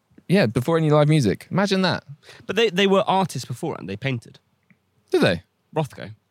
yeah, 0.31 0.45
before 0.45 0.77
any 0.77 0.89
live 0.89 1.07
music. 1.09 1.47
Imagine 1.51 1.81
that. 1.83 2.03
but 2.47 2.55
they, 2.55 2.69
they 2.69 2.87
were 2.87 3.03
artists 3.07 3.45
before 3.45 3.75
and 3.77 3.87
they 3.89 3.95
painted. 3.97 4.39
Did 5.11 5.21
they? 5.21 5.43
Rothko. 5.75 6.11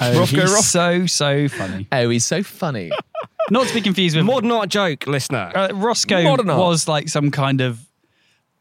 Oh, 0.00 0.18
Roscoe 0.20 0.40
he's 0.40 0.52
Roth- 0.52 0.64
so 0.64 1.06
so 1.06 1.48
funny. 1.48 1.86
Oh, 1.92 2.08
he's 2.10 2.24
so 2.24 2.42
funny. 2.42 2.90
Not 3.50 3.66
to 3.68 3.74
be 3.74 3.80
confused 3.80 4.16
with 4.16 4.24
Modern 4.26 4.50
art 4.52 4.68
joke, 4.68 5.06
listener. 5.06 5.50
uh, 5.54 5.68
Roscoe 5.74 6.22
Modern 6.22 6.50
art. 6.50 6.58
was 6.58 6.86
like 6.88 7.08
some 7.08 7.30
kind 7.30 7.60
of 7.60 7.80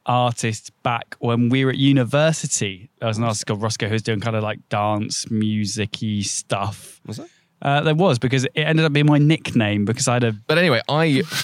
artist 0.05 0.71
back 0.83 1.15
when 1.19 1.49
we 1.49 1.65
were 1.65 1.71
at 1.71 1.77
university. 1.77 2.89
There 2.99 3.07
was 3.07 3.17
an 3.17 3.23
artist 3.25 3.45
called 3.45 3.61
Roscoe 3.61 3.87
who 3.87 3.93
was 3.93 4.01
doing 4.03 4.19
kind 4.19 4.35
of 4.35 4.43
like 4.43 4.59
dance, 4.69 5.29
music-y 5.29 6.21
stuff. 6.21 7.01
Was 7.05 7.19
it? 7.19 7.27
Uh, 7.61 7.81
there 7.81 7.95
was 7.95 8.19
because 8.19 8.45
it 8.45 8.51
ended 8.55 8.85
up 8.85 8.93
being 8.93 9.07
my 9.07 9.17
nickname 9.17 9.83
because 9.83 10.07
I 10.07 10.13
had 10.13 10.23
a 10.23 10.31
But 10.31 10.57
anyway, 10.59 10.81
I 10.87 11.23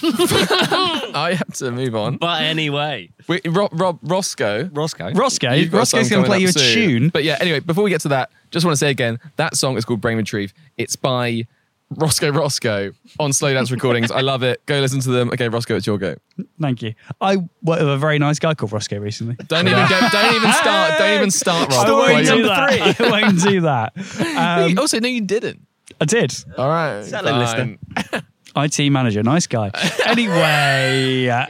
I 1.14 1.34
had 1.36 1.54
to 1.54 1.70
move 1.72 1.96
on. 1.96 2.16
But 2.18 2.42
anyway, 2.42 3.10
Wait, 3.28 3.42
Rob, 3.48 3.70
Rob 3.72 3.98
Roscoe. 4.02 4.68
Roscoe. 4.72 5.10
Roscoe. 5.12 5.52
You've 5.52 5.70
got 5.70 5.78
a 5.78 5.80
Roscoe's 5.80 6.08
song 6.08 6.22
going 6.22 6.24
to 6.24 6.28
play 6.28 6.36
coming 6.36 6.42
you 6.42 6.46
a 6.46 6.50
up 6.50 6.54
soon. 6.56 7.00
tune. 7.00 7.08
But 7.08 7.24
yeah, 7.24 7.38
anyway, 7.40 7.60
before 7.60 7.82
we 7.84 7.90
get 7.90 8.00
to 8.02 8.08
that, 8.08 8.30
just 8.50 8.64
want 8.64 8.74
to 8.74 8.78
say 8.78 8.90
again, 8.90 9.18
that 9.36 9.56
song 9.56 9.76
is 9.76 9.84
called 9.84 10.00
Brain 10.00 10.16
Retrieve. 10.16 10.54
It's 10.76 10.94
by 10.96 11.46
Roscoe 11.90 12.30
Roscoe 12.30 12.92
on 13.18 13.32
Slow 13.32 13.52
Dance 13.52 13.70
Recordings. 13.70 14.10
I 14.10 14.20
love 14.20 14.42
it. 14.42 14.64
Go 14.66 14.78
listen 14.80 15.00
to 15.00 15.10
them. 15.10 15.30
Okay, 15.30 15.48
Roscoe, 15.48 15.76
it's 15.76 15.86
your 15.86 15.98
go. 15.98 16.16
Thank 16.60 16.82
you. 16.82 16.94
I 17.20 17.36
worked 17.36 17.82
with 17.82 17.88
a 17.90 17.98
very 17.98 18.18
nice 18.18 18.38
guy 18.38 18.54
called 18.54 18.72
Roscoe 18.72 18.98
recently. 18.98 19.36
Don't 19.46 19.66
even 19.68 19.88
get, 19.88 20.12
don't 20.12 20.34
even 20.34 20.52
start. 20.52 20.98
Don't 20.98 21.16
even 21.16 21.30
start, 21.30 21.70
Rob. 21.70 21.86
I 21.86 21.90
won't 21.92 22.24
do 22.26 22.30
number 22.32 22.48
that. 22.48 22.96
three. 22.96 23.06
I 23.06 23.10
won't 23.10 23.42
do 23.42 23.60
that. 23.62 23.92
Um, 24.34 24.78
also, 24.78 24.98
no, 25.00 25.08
you 25.08 25.20
didn't. 25.20 25.66
I 26.00 26.04
did. 26.04 26.34
All 26.58 26.68
right. 26.68 27.04
Hello, 27.04 27.46
fine. 27.46 27.78
IT 28.56 28.90
manager, 28.90 29.22
nice 29.22 29.46
guy. 29.46 29.70
Anyway, 30.06 31.28
uh, 31.28 31.46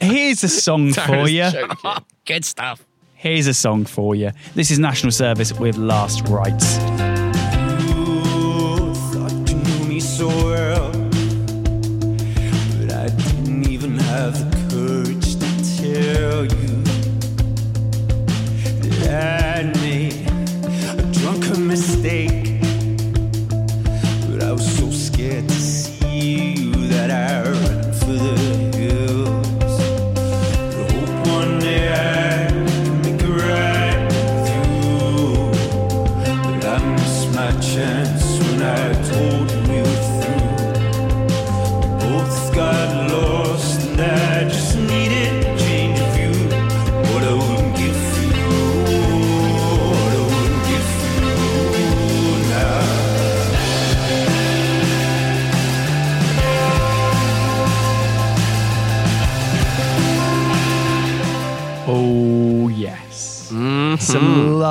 here's 0.00 0.42
a 0.42 0.48
song 0.48 0.92
for 0.92 1.28
you. 1.28 1.48
Good 2.24 2.44
stuff. 2.44 2.84
Here's 3.14 3.46
a 3.46 3.54
song 3.54 3.84
for 3.84 4.14
you. 4.14 4.32
This 4.54 4.70
is 4.70 4.78
National 4.78 5.12
Service 5.12 5.52
with 5.52 5.76
Last 5.76 6.26
Rites. 6.28 6.76
thought 9.12 9.32
you 9.48 9.54
knew 9.54 9.84
me 9.88 10.00
so 10.00 10.26
well, 10.28 10.53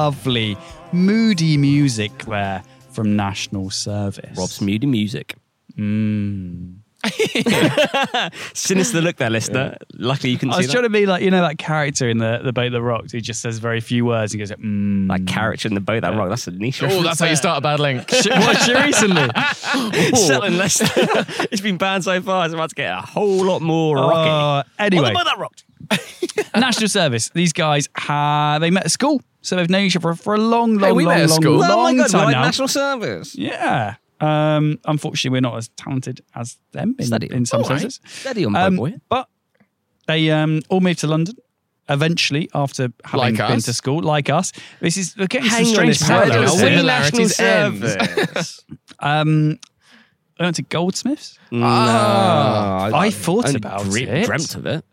lovely, 0.04 0.58
moody 0.92 1.56
music 1.56 2.26
there 2.26 2.62
from 2.92 3.16
National 3.16 3.70
Service. 3.70 4.38
Rob's 4.38 4.60
moody 4.60 4.86
music. 4.86 5.36
Sinister 8.54 9.00
look 9.00 9.16
there, 9.16 9.30
listener. 9.30 9.78
Luckily, 9.94 10.32
you 10.32 10.38
can 10.38 10.50
I 10.50 10.56
see 10.56 10.58
was 10.58 10.68
that. 10.68 10.74
trying 10.74 10.84
to 10.84 10.90
be 10.90 11.06
like, 11.06 11.24
you 11.24 11.32
know, 11.32 11.42
that 11.42 11.58
character 11.58 12.10
in 12.10 12.18
the, 12.18 12.42
the 12.44 12.52
boat 12.52 12.74
that 12.74 12.82
rocked 12.82 13.14
who 13.14 13.22
just 13.22 13.42
says 13.42 13.60
very 13.60 13.80
few 13.80 14.04
words 14.04 14.34
and 14.34 14.42
goes, 14.42 14.52
mm. 14.52 15.08
That 15.08 15.26
character 15.26 15.70
in 15.70 15.74
the 15.74 15.80
boat, 15.80 16.02
that 16.02 16.16
rock, 16.18 16.28
that's 16.28 16.48
a 16.48 16.52
niche. 16.52 16.84
Oh, 16.84 17.02
that's 17.02 17.22
how 17.22 17.28
you 17.28 17.38
start 17.38 17.60
a 17.60 17.62
bad 17.62 17.80
link. 17.80 18.00
Watched 18.12 18.68
it 18.68 18.86
recently. 18.86 20.18
Selling 20.18 20.58
Leicester. 20.58 20.86
it's 21.50 21.62
been 21.62 21.78
banned 21.78 22.04
so 22.04 22.22
far. 22.22 22.44
It's 22.44 22.54
about 22.54 22.70
to 22.70 22.76
get 22.76 22.92
a 22.92 23.02
whole 23.02 23.46
lot 23.46 23.62
more 23.62 23.96
rocky. 23.96 24.30
Uh, 24.30 24.64
anyway, 24.84 25.04
What 25.04 25.12
about 25.12 25.26
that 25.28 25.40
rocked? 25.40 25.64
national 26.56 26.90
service. 26.90 27.30
These 27.34 27.54
guys, 27.54 27.90
ha- 27.98 28.58
they 28.60 28.70
met 28.72 28.86
at 28.86 28.92
school. 28.92 29.22
So 29.42 29.56
they've 29.58 29.70
known 29.70 29.84
each 29.84 29.96
other 29.98 30.14
for 30.16 30.36
a 30.36 30.38
long, 30.38 30.76
long, 30.78 30.90
Hey, 30.90 30.92
we 30.94 31.06
long, 31.06 31.16
met 31.16 31.24
at 31.24 31.30
long, 31.30 31.42
school. 31.42 31.58
long 31.58 31.70
oh 31.72 31.84
my 31.84 31.96
god, 31.96 32.10
time 32.10 32.24
like 32.26 32.34
now. 32.34 32.44
national 32.44 32.68
service. 32.70 33.36
Yeah. 33.36 33.96
Um, 34.22 34.80
unfortunately, 34.86 35.36
we're 35.36 35.42
not 35.42 35.58
as 35.58 35.68
talented 35.76 36.22
as 36.34 36.58
them 36.72 36.96
in, 36.98 37.06
Steady. 37.08 37.30
in 37.30 37.46
some 37.46 37.62
All 37.64 37.70
right. 37.70 37.82
senses. 37.82 38.00
Steady 38.06 38.46
on, 38.46 38.56
Um, 38.56 38.78
boy. 38.78 38.94
But 39.10 39.28
they 40.08 40.32
um, 40.32 40.62
all 40.70 40.80
moved 40.80 41.00
to 41.00 41.08
London 41.08 41.36
eventually 41.90 42.50
after 42.56 42.88
having 43.04 43.20
Like 43.20 43.36
been 43.36 43.58
us. 43.58 43.66
to 43.66 43.74
school, 43.74 44.02
like 44.02 44.30
us. 44.30 44.54
This 44.80 44.96
is 44.96 45.18
we're 45.18 45.28
getting 45.28 45.50
Hang 45.50 45.66
some 45.66 45.84
on 45.84 45.90
a 45.90 45.94
strange 45.94 46.00
second. 46.00 46.32
parallels. 46.32 46.62
Are 46.64 46.66
we 46.70 46.84
national 46.84 47.30
service? 47.30 48.62
Um, 49.00 49.60
I 50.40 50.44
went 50.44 50.56
to 50.56 50.62
Goldsmiths. 50.62 51.38
Ah, 51.52 52.90
I 52.94 53.10
thought 53.10 53.54
about 53.54 53.86
it. 53.94 54.26
Dreamt 54.26 54.56
of 54.56 54.66
it. 54.66 54.86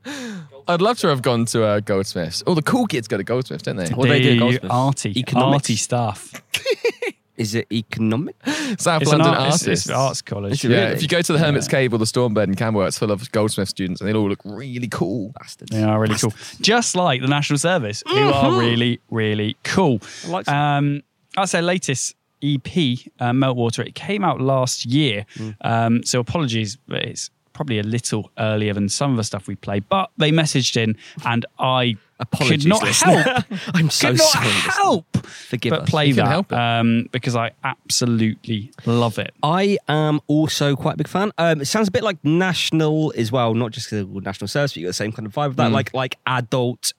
I'd 0.70 0.80
love 0.82 0.98
to 0.98 1.08
have 1.08 1.22
gone 1.22 1.44
to 1.46 1.64
uh, 1.64 1.80
Goldsmiths. 1.80 2.42
All 2.42 2.54
the 2.54 2.62
cool 2.62 2.86
kids 2.86 3.08
go 3.08 3.16
to 3.16 3.24
Goldsmiths, 3.24 3.62
don't 3.62 3.76
they? 3.76 3.88
What 3.90 4.04
do 4.06 4.10
they 4.10 4.22
do 4.22 4.32
at 4.32 4.38
Goldsmiths? 4.38 4.66
Arty, 4.70 5.18
Economics? 5.18 5.64
arty 5.64 5.76
stuff. 5.76 6.42
Is 7.36 7.54
it 7.54 7.68
economic? 7.72 8.36
South 8.78 9.00
It's 9.00 9.12
an 9.12 9.20
London 9.20 9.28
art, 9.28 9.54
it's, 9.54 9.62
artists. 9.62 9.66
it's 9.68 9.86
an 9.86 9.94
arts 9.94 10.20
college. 10.20 10.62
Yeah, 10.62 10.90
if 10.90 11.00
you 11.00 11.08
go 11.08 11.22
to 11.22 11.32
the 11.32 11.38
Hermit's 11.38 11.68
Cave 11.68 11.94
or 11.94 11.96
the 11.96 12.04
Stormbird 12.04 12.44
in 12.44 12.54
Camberwell, 12.54 12.86
it's 12.86 12.98
full 12.98 13.10
of 13.10 13.32
Goldsmith 13.32 13.70
students, 13.70 14.02
and 14.02 14.10
they 14.10 14.12
all 14.14 14.28
look 14.28 14.40
really 14.44 14.88
cool. 14.88 15.30
Bastards. 15.40 15.70
They 15.70 15.82
are 15.82 15.98
really 15.98 16.16
cool. 16.16 16.34
Just 16.60 16.94
like 16.94 17.22
the 17.22 17.28
National 17.28 17.58
Service, 17.58 18.02
who 18.06 18.28
are 18.30 18.58
really, 18.60 19.00
really 19.10 19.56
cool. 19.64 20.00
I 20.26 20.28
like 20.28 20.44
some. 20.44 20.54
Um, 20.54 21.02
that's 21.34 21.52
their 21.52 21.62
latest 21.62 22.14
EP, 22.42 22.66
uh, 22.66 23.30
Meltwater. 23.30 23.86
It 23.86 23.94
came 23.94 24.22
out 24.22 24.42
last 24.42 24.84
year. 24.84 25.24
Um, 25.62 26.04
so 26.04 26.20
apologies, 26.20 26.76
but 26.88 27.04
it's 27.04 27.30
probably 27.60 27.78
a 27.78 27.82
little 27.82 28.30
earlier 28.38 28.72
than 28.72 28.88
some 28.88 29.10
of 29.10 29.18
the 29.18 29.24
stuff 29.24 29.46
we 29.46 29.54
play. 29.54 29.80
But 29.80 30.10
they 30.16 30.30
messaged 30.32 30.76
in, 30.82 30.96
and 31.26 31.44
I 31.58 31.96
Apologies, 32.18 32.62
could 32.62 32.68
not 32.70 32.82
listener. 32.82 33.18
help. 33.22 33.44
I'm 33.74 33.90
so 33.90 34.08
could 34.08 34.18
not 34.18 34.26
sorry. 34.28 34.46
listener. 34.46 34.72
help 34.72 35.16
Forgive 35.26 35.70
but 35.70 35.80
us. 35.82 35.90
play 35.90 36.06
You 36.06 36.14
that 36.14 36.26
help 36.28 36.52
um, 36.54 37.06
because 37.12 37.36
I 37.36 37.50
absolutely 37.62 38.72
love 38.86 39.18
it. 39.18 39.34
I 39.42 39.76
am 39.88 40.20
also 40.26 40.74
quite 40.74 40.94
a 40.94 40.96
big 40.96 41.08
fan. 41.08 41.32
Um, 41.36 41.60
it 41.60 41.66
sounds 41.66 41.88
a 41.88 41.90
bit 41.90 42.02
like 42.02 42.16
national 42.24 43.12
as 43.16 43.30
well, 43.30 43.52
not 43.52 43.72
just 43.72 43.86
because 43.90 44.00
of 44.04 44.22
national 44.24 44.48
service, 44.48 44.72
but 44.72 44.76
you 44.78 44.86
got 44.86 44.90
the 44.90 44.94
same 44.94 45.12
kind 45.12 45.26
of 45.26 45.34
vibe 45.34 45.46
of 45.48 45.56
that, 45.56 45.70
like 45.70 45.92
like 45.92 46.16
adult, 46.26 46.94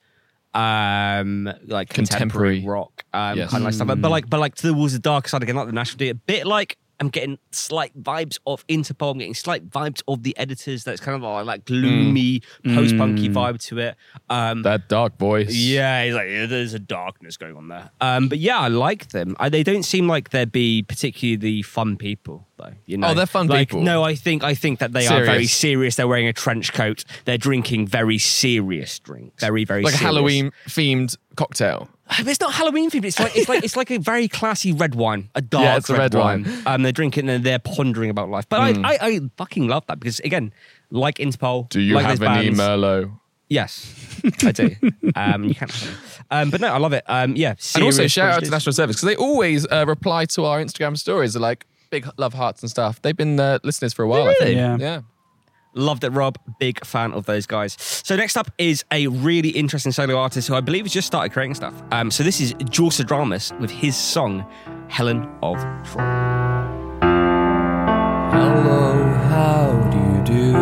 um, 0.54 1.52
like 1.66 1.88
contemporary, 1.88 2.60
Contemporary. 2.60 2.64
rock, 2.66 3.04
um, 3.12 3.38
Yes. 3.38 3.50
kind 3.50 3.62
of 3.62 3.64
like 3.66 3.74
stuff. 3.74 3.88
But, 3.88 4.00
but 4.00 4.10
like, 4.10 4.28
but 4.30 4.38
like 4.40 4.54
towards 4.54 4.92
the 4.92 4.98
dark 4.98 5.26
side 5.28 5.42
again, 5.42 5.56
like 5.56 5.66
the 5.66 5.72
national, 5.72 6.08
a 6.08 6.12
bit 6.14 6.46
like. 6.46 6.76
I'm 7.02 7.08
getting 7.08 7.36
slight 7.50 8.00
vibes 8.00 8.38
of 8.46 8.64
Interpol. 8.68 9.10
I'm 9.10 9.18
getting 9.18 9.34
slight 9.34 9.68
vibes 9.68 10.02
of 10.06 10.22
the 10.22 10.36
editors. 10.38 10.84
That's 10.84 11.00
kind 11.00 11.16
of 11.16 11.22
like, 11.22 11.44
like 11.44 11.64
gloomy, 11.64 12.42
post-punky 12.64 13.28
vibe 13.28 13.60
to 13.66 13.78
it. 13.80 13.96
Um, 14.30 14.62
That 14.62 14.88
dark 14.88 15.18
voice. 15.18 15.52
yeah, 15.52 16.04
he's 16.04 16.14
like, 16.14 16.28
yeah, 16.28 16.46
there's 16.46 16.74
a 16.74 16.78
darkness 16.78 17.36
going 17.36 17.56
on 17.56 17.66
there. 17.66 17.90
Um, 18.00 18.28
but 18.28 18.38
yeah, 18.38 18.56
I 18.60 18.68
like 18.68 19.08
them. 19.08 19.34
I, 19.40 19.48
they 19.48 19.64
don't 19.64 19.82
seem 19.82 20.06
like 20.06 20.30
they'd 20.30 20.52
be 20.52 20.84
particularly 20.84 21.62
fun 21.62 21.96
people, 21.96 22.46
though. 22.56 22.72
You 22.86 22.98
know, 22.98 23.08
Oh, 23.08 23.14
they're 23.14 23.26
fun 23.26 23.48
like, 23.48 23.70
people. 23.70 23.82
No, 23.82 24.04
I 24.04 24.14
think 24.14 24.44
I 24.44 24.54
think 24.54 24.78
that 24.78 24.92
they 24.92 25.08
are 25.08 25.24
very 25.24 25.46
Serious. 25.46 25.52
serious. 25.52 25.96
They're 25.96 26.06
wearing 26.06 26.28
a 26.28 26.32
trench 26.32 26.72
coat. 26.72 27.04
They're 27.24 27.36
drinking 27.36 27.88
very 27.88 28.18
serious 28.18 29.00
drinks. 29.00 29.40
Very 29.42 29.64
very 29.64 29.82
Like 29.82 29.94
a. 29.94 29.96
Halloween 29.96 30.52
themed 30.68 31.16
cocktail. 31.36 31.88
But 32.18 32.28
It's 32.28 32.40
not 32.40 32.52
Halloween 32.52 32.90
themed. 32.90 33.04
It's 33.04 33.18
like 33.18 33.36
it's 33.36 33.48
like 33.48 33.64
it's 33.64 33.76
like 33.76 33.90
a 33.90 33.98
very 33.98 34.28
classy 34.28 34.72
red 34.72 34.94
wine, 34.94 35.28
a 35.34 35.40
dark 35.40 35.64
Yeah, 35.64 35.76
it's 35.76 35.90
a 35.90 35.96
red 35.96 36.14
wine. 36.14 36.44
Hmm. 36.44 36.66
Um, 36.68 36.82
they're 36.82 36.92
drinking 36.92 37.28
and 37.28 37.44
they're 37.44 37.58
pondering 37.58 38.10
about 38.10 38.28
life. 38.30 38.48
But 38.48 38.60
I, 38.60 38.68
I 38.94 38.98
I 39.08 39.20
fucking 39.36 39.68
love 39.68 39.84
that 39.86 39.98
because 40.00 40.20
again, 40.20 40.52
like 40.90 41.16
Interpol, 41.18 41.68
Do 41.68 41.80
you 41.80 41.94
like 41.94 42.06
have 42.06 42.18
those 42.18 42.28
any 42.28 42.46
bands- 42.50 42.60
Merlot? 42.60 43.18
Yes, 43.48 43.94
I 44.44 44.52
do. 44.52 44.74
um, 45.14 45.44
you 45.44 45.54
can't. 45.54 45.72
Um, 46.30 46.48
but 46.50 46.62
no, 46.62 46.68
I 46.68 46.78
love 46.78 46.94
it. 46.94 47.04
Um, 47.06 47.36
yeah, 47.36 47.54
And 47.74 47.84
also 47.84 48.06
shout 48.06 48.30
out 48.30 48.44
to. 48.44 48.50
National 48.50 48.72
Service 48.72 48.96
because 48.96 49.06
they 49.08 49.16
always 49.16 49.66
uh, 49.70 49.84
reply 49.86 50.24
to 50.26 50.44
our 50.46 50.58
Instagram 50.58 50.96
stories. 50.96 51.34
They're 51.34 51.42
like 51.42 51.66
big 51.90 52.08
love 52.16 52.32
hearts 52.32 52.62
and 52.62 52.70
stuff. 52.70 53.02
They've 53.02 53.16
been 53.16 53.38
uh, 53.38 53.58
listeners 53.62 53.92
for 53.92 54.04
a 54.04 54.08
while. 54.08 54.22
I 54.22 54.34
think. 54.34 54.40
Really? 54.40 54.54
Yeah. 54.54 54.76
yeah. 54.80 55.00
Loved 55.74 56.04
it, 56.04 56.10
Rob. 56.10 56.38
Big 56.58 56.84
fan 56.84 57.12
of 57.12 57.24
those 57.24 57.46
guys. 57.46 57.76
So 57.78 58.14
next 58.14 58.36
up 58.36 58.50
is 58.58 58.84
a 58.90 59.06
really 59.06 59.48
interesting 59.50 59.90
solo 59.90 60.18
artist 60.18 60.48
who 60.48 60.54
I 60.54 60.60
believe 60.60 60.84
has 60.84 60.92
just 60.92 61.06
started 61.06 61.32
creating 61.32 61.54
stuff. 61.54 61.74
Um, 61.90 62.10
so 62.10 62.22
this 62.22 62.40
is 62.40 62.52
Jorsadramus 62.54 63.58
with 63.58 63.70
his 63.70 63.96
song 63.96 64.44
"Helen 64.88 65.26
of 65.42 65.56
Troy." 65.84 66.02
Hello, 68.32 69.12
how 69.30 69.72
do 69.90 69.98
you 69.98 70.42
do, 70.42 70.52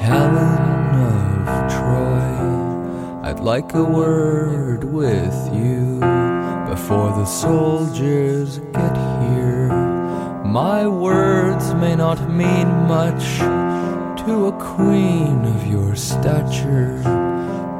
Helen 0.00 0.94
of 0.96 1.72
Troy? 1.72 3.28
I'd 3.30 3.40
like 3.40 3.74
a 3.74 3.84
word 3.84 4.82
with 4.84 5.54
you 5.54 6.00
before 6.68 7.10
the 7.10 7.26
soldiers 7.26 8.58
get 8.58 8.96
here. 9.22 9.68
My 10.44 10.86
words 10.86 11.74
may 11.74 11.94
not 11.96 12.30
mean 12.30 12.68
much 12.86 13.22
to 14.26 14.46
a 14.46 14.52
queen 14.52 15.44
of 15.44 15.66
your 15.66 15.94
stature, 15.94 16.98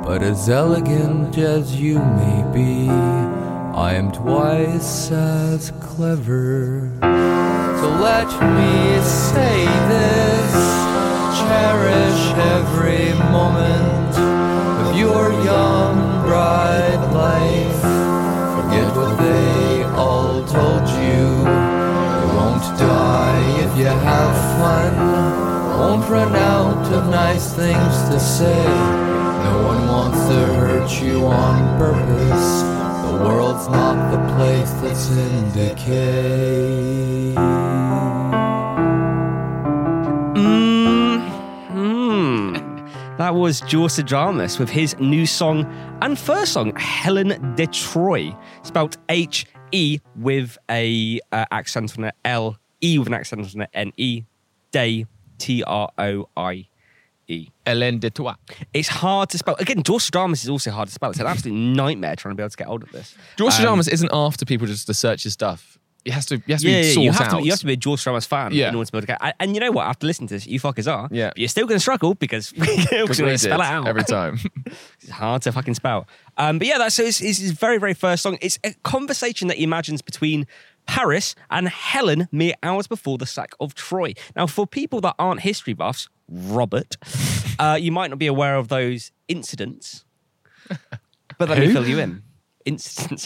but 0.04 0.22
as 0.22 0.50
elegant 0.50 1.38
as 1.38 1.74
you 1.74 1.98
may 1.98 2.44
be, 2.52 2.90
I 2.90 3.94
am 3.94 4.12
twice 4.12 5.10
as 5.10 5.70
clever. 5.80 6.92
So 7.00 7.88
let 8.08 8.28
me 8.56 9.02
say 9.02 9.53
things 27.52 27.94
to 28.10 28.18
say. 28.18 28.64
No 28.64 29.62
one 29.66 29.86
wants 29.88 30.18
to 30.28 30.46
hurt 30.54 31.02
you 31.02 31.26
on 31.26 31.78
purpose. 31.78 32.62
The 33.06 33.24
world's 33.24 33.68
not 33.68 34.10
the 34.10 34.34
place 34.34 34.70
that's 34.80 35.10
in 35.10 35.52
decay. 35.52 37.34
Hmm. 41.70 42.54
That 43.18 43.34
was 43.34 43.60
Jorsadramus 43.62 44.58
with 44.58 44.70
his 44.70 44.96
new 44.98 45.26
song 45.26 45.66
and 46.02 46.18
first 46.18 46.52
song, 46.52 46.74
Helen 46.76 47.54
Detroit, 47.54 48.34
spelled 48.62 48.96
H 49.08 49.46
E 49.72 50.00
with 50.16 50.56
a 50.70 51.20
uh, 51.32 51.44
accent 51.50 51.98
on 51.98 52.04
an 52.04 52.12
L, 52.24 52.58
E 52.80 52.98
with 52.98 53.08
an 53.08 53.14
accent 53.14 53.54
on 53.54 53.62
an 53.62 53.68
N 53.74 53.92
E, 53.96 54.24
Day 54.72 55.06
T 55.38 55.62
R 55.64 55.90
O 55.98 56.28
I 56.36 56.68
E. 57.28 57.48
Hélène 57.66 57.98
de 58.00 58.10
Troyes. 58.10 58.36
It's 58.72 58.88
hard 58.88 59.30
to 59.30 59.38
spell. 59.38 59.56
Again, 59.58 59.82
Jorsadramus 59.82 60.42
is 60.44 60.48
also 60.50 60.70
hard 60.70 60.88
to 60.88 60.94
spell. 60.94 61.10
It's 61.10 61.20
an 61.20 61.26
absolute 61.26 61.56
nightmare 61.56 62.16
trying 62.16 62.32
to 62.32 62.36
be 62.36 62.42
able 62.42 62.50
to 62.50 62.56
get 62.56 62.66
hold 62.66 62.82
of 62.82 62.92
this. 62.92 63.14
George 63.36 63.58
Um, 63.60 63.80
isn't 63.80 64.10
after 64.12 64.44
people 64.44 64.66
just 64.66 64.86
to 64.86 64.94
search 64.94 65.22
his 65.24 65.32
stuff. 65.32 65.78
It 66.04 66.12
has 66.12 66.26
to, 66.26 66.34
it 66.34 66.42
has 66.50 66.60
to 66.60 66.68
yeah, 66.68 66.82
be 66.82 66.86
yeah, 66.88 67.00
you 67.00 67.12
have, 67.12 67.20
out. 67.32 67.38
to, 67.38 67.44
you 67.44 67.50
have 67.50 67.60
to 67.60 67.64
be 67.66 67.72
a 67.72 67.76
George 67.76 68.04
Stradamus 68.04 68.26
fan 68.26 68.52
Yeah. 68.52 68.68
in 68.68 68.74
order 68.74 68.84
to 68.84 68.92
be 68.92 68.98
able 68.98 69.06
to 69.06 69.12
get. 69.12 69.18
And, 69.22 69.34
and 69.40 69.54
you 69.54 69.60
know 69.60 69.70
what? 69.70 69.86
After 69.86 70.06
listening 70.06 70.28
to 70.28 70.34
this, 70.34 70.46
you 70.46 70.60
fuckers 70.60 70.86
are. 70.86 71.08
Yeah. 71.10 71.28
But 71.30 71.38
you're 71.38 71.48
still 71.48 71.66
going 71.66 71.76
to 71.76 71.80
struggle 71.80 72.14
because 72.14 72.52
we're 72.54 72.66
going 72.66 73.06
to 73.08 73.38
spell 73.38 73.62
it 73.62 73.66
out 73.66 73.86
every 73.88 74.04
time. 74.04 74.38
It's 75.00 75.10
hard 75.10 75.40
to 75.42 75.52
fucking 75.52 75.74
spell. 75.74 76.06
Um, 76.36 76.58
but 76.58 76.66
yeah, 76.66 76.76
that's 76.78 76.94
so 76.96 77.04
it's, 77.04 77.20
it's 77.22 77.38
his 77.38 77.52
very, 77.52 77.78
very 77.78 77.94
first 77.94 78.22
song. 78.22 78.36
It's 78.42 78.58
a 78.64 78.74
conversation 78.82 79.48
that 79.48 79.56
he 79.58 79.64
imagines 79.64 80.02
between 80.02 80.46
Paris 80.86 81.34
and 81.50 81.68
Helen 81.68 82.28
mere 82.32 82.54
hours 82.62 82.86
before 82.86 83.16
the 83.18 83.26
sack 83.26 83.52
of 83.60 83.74
Troy. 83.74 84.12
Now, 84.36 84.46
for 84.46 84.66
people 84.66 85.00
that 85.02 85.14
aren't 85.18 85.40
history 85.40 85.72
buffs, 85.74 86.08
Robert, 86.28 86.96
uh, 87.58 87.78
you 87.80 87.92
might 87.92 88.10
not 88.10 88.18
be 88.18 88.26
aware 88.26 88.56
of 88.56 88.68
those 88.68 89.12
incidents. 89.28 90.04
But 91.38 91.48
let 91.48 91.58
me 91.58 91.72
fill 91.72 91.86
you 91.86 91.98
in. 91.98 92.22
Incidents. 92.64 93.24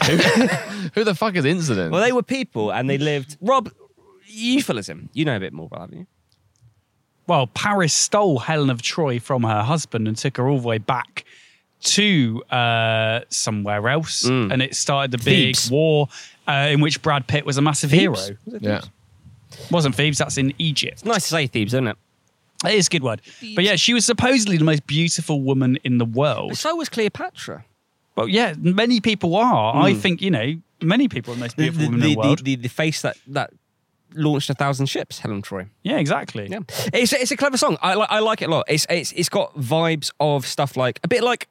Who 0.95 1.05
the 1.05 1.15
fuck 1.15 1.37
is 1.37 1.45
Incident? 1.45 1.93
well, 1.93 2.03
they 2.03 2.13
were 2.13 2.23
people 2.23 2.71
and 2.73 2.89
they 2.91 2.99
lived. 2.99 3.37
Rob, 3.41 3.71
you 4.27 4.63
fill 4.63 4.79
us 4.79 4.89
in. 4.89 5.09
You 5.13 5.25
know 5.25 5.37
a 5.37 5.41
bit 5.41 5.53
more 5.53 5.67
about, 5.67 5.81
haven't 5.83 5.99
you? 5.99 6.07
Well, 7.27 7.47
Paris 7.47 7.93
stole 7.95 8.39
Helen 8.39 8.71
of 8.71 8.81
Troy 8.83 9.21
from 9.21 9.43
her 9.45 9.63
husband 9.63 10.09
and 10.09 10.17
took 10.17 10.39
her 10.39 10.49
all 10.49 10.59
the 10.59 10.67
way 10.67 10.79
back 10.79 11.25
to 11.81 12.43
uh, 12.51 13.21
somewhere 13.29 13.89
else, 13.89 14.25
and 14.25 14.61
it 14.63 14.75
started 14.75 15.11
the 15.13 15.19
big 15.19 15.55
Thebes. 15.55 15.71
war 15.71 16.09
uh, 16.49 16.69
in 16.71 16.81
which 16.81 17.01
Brad 17.03 17.27
Pitt 17.29 17.45
was 17.47 17.57
a 17.59 17.63
massive 17.63 17.91
hero. 17.91 18.13
Was 18.13 18.31
it 18.31 18.63
Yeah. 18.63 18.81
Wasn't 19.71 19.95
Thebes, 19.95 20.19
that's 20.19 20.39
in 20.39 20.53
Egypt. 20.59 20.95
It's 20.95 21.05
nice 21.05 21.25
to 21.25 21.29
say 21.29 21.47
Thebes, 21.47 21.75
isn't 21.75 21.87
it? 21.87 21.97
It 22.65 22.75
is 22.75 22.89
a 22.89 22.91
good 22.91 23.03
word. 23.03 23.21
But 23.55 23.65
yeah, 23.65 23.77
she 23.77 23.95
was 23.95 24.05
supposedly 24.05 24.57
the 24.57 24.65
most 24.65 24.87
beautiful 24.87 25.41
woman 25.43 25.79
in 25.85 25.99
the 25.99 26.05
world. 26.05 26.57
So 26.57 26.75
was 26.75 26.89
Cleopatra. 26.89 27.65
Well, 28.17 28.29
yeah, 28.29 28.55
many 28.59 29.01
people 29.01 29.37
are. 29.37 29.77
I 29.77 29.93
hmm. 29.93 29.99
think, 29.99 30.23
you 30.23 30.31
know, 30.31 30.55
many 30.83 31.09
people 31.09 31.33
are 31.33 31.37
the 31.37 31.41
most 31.43 31.57
beautiful 31.57 31.83
the, 31.83 31.87
women 31.87 32.01
in 32.01 32.09
the, 32.09 32.15
the 32.15 32.21
world. 32.21 32.45
the, 32.45 32.57
the 32.57 32.69
face 32.69 33.03
that, 33.03 33.17
that 33.29 33.51
launched 34.15 34.51
a 34.51 34.55
thousand 34.55 34.87
ships, 34.87 35.21
Helen 35.21 35.43
Troy. 35.43 35.67
yeah, 35.83 35.99
exactly. 35.99 36.49
Yeah, 36.51 36.61
it's 36.93 37.13
it's 37.13 37.31
a 37.31 37.37
clever 37.37 37.57
song. 37.57 37.77
I 37.83 37.95
like 37.95 38.11
I 38.11 38.21
like 38.21 38.43
it 38.43 38.49
a 38.49 38.51
lot. 38.51 38.67
It's 38.69 38.87
it's 38.89 39.13
it's 39.13 39.29
got 39.29 39.55
vibes 39.55 40.11
of 40.19 40.47
stuff 40.47 40.77
like 40.77 41.01
a 41.05 41.09
bit 41.09 41.23
like 41.23 41.49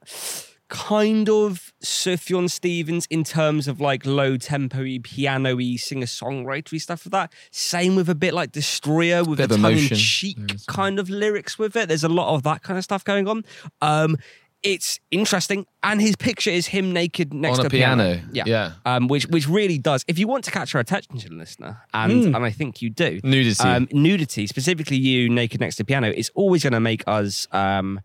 kind 0.70 1.30
of 1.30 1.74
Sufjan 1.84 2.50
Stevens 2.50 3.06
in 3.10 3.24
terms 3.24 3.68
of 3.68 3.80
like 3.80 4.06
low 4.06 4.38
tempo-y, 4.38 5.00
piano-y, 5.02 5.76
singer-songwritery 5.78 6.82
stuff 6.82 7.06
like 7.06 7.12
that. 7.12 7.34
Same 7.52 7.96
with 7.96 8.10
a 8.10 8.16
bit 8.16 8.34
like 8.34 8.52
Destroyer 8.52 9.24
with 9.24 9.40
a 9.40 9.46
of 9.46 9.50
tongue 9.62 9.72
in 9.74 9.88
cheek 9.96 10.38
kind 10.68 11.00
of 11.00 11.10
lyrics 11.10 11.58
with 11.58 11.76
it. 11.76 11.88
There's 11.88 12.04
a 12.04 12.10
lot 12.10 12.34
of 12.36 12.44
that 12.44 12.64
kind 12.64 12.78
of 12.78 12.84
stuff 12.84 13.04
going 13.04 13.28
on. 13.28 13.44
Um 13.82 14.18
it's 14.64 15.00
interesting, 15.12 15.68
and 15.84 16.02
his 16.02 16.16
picture 16.16 16.50
is 16.50 16.66
him 16.66 16.92
naked 16.92 17.32
next 17.32 17.60
On 17.60 17.66
to 17.66 17.68
a 17.68 17.70
piano. 17.70 18.20
Yeah, 18.32 18.44
Yeah. 18.48 18.72
Um, 18.86 19.08
which 19.08 19.28
which 19.28 19.48
really 19.48 19.78
does. 19.78 20.04
If 20.08 20.18
you 20.18 20.28
want 20.28 20.44
to 20.46 20.52
catch 20.52 20.74
our 20.74 20.82
attention, 20.82 21.38
listener, 21.38 21.78
and 21.94 22.36
and 22.36 22.38
I 22.38 22.50
think 22.50 22.82
you 22.82 22.90
do, 22.90 23.22
Nudity. 23.24 23.64
um, 23.64 23.88
nudity, 23.92 24.48
specifically 24.48 24.98
you 24.98 25.30
naked 25.30 25.62
next 25.62 25.76
to 25.76 25.86
piano, 25.86 26.10
is 26.10 26.32
always 26.34 26.64
going 26.64 26.74
to 26.74 26.80
make 26.80 27.04
us 27.06 27.48
um, 27.52 28.02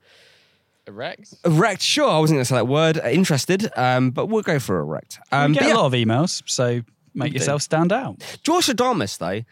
Erect? 0.87 1.35
erect. 1.45 1.81
Sure, 1.83 2.09
I 2.09 2.19
wasn't 2.19 2.37
going 2.39 2.43
to 2.45 2.49
say 2.49 2.55
that 2.57 2.67
word. 2.69 2.99
uh, 2.99 3.09
Interested, 3.09 3.71
um, 3.77 4.11
but 4.11 4.27
we'll 4.27 4.43
go 4.43 4.59
for 4.59 4.81
erect. 4.81 5.19
Um, 5.31 5.53
we 5.53 5.55
but 5.59 5.61
get 5.61 5.69
yeah, 5.69 5.75
a 5.75 5.79
lot 5.79 5.87
of 5.87 5.93
emails, 5.93 6.43
so 6.47 6.83
make 7.15 7.33
yourself 7.33 7.63
stand 7.63 7.93
out. 7.93 8.17
George 8.43 8.67
Adamus, 8.67 9.17
though, 9.19 9.43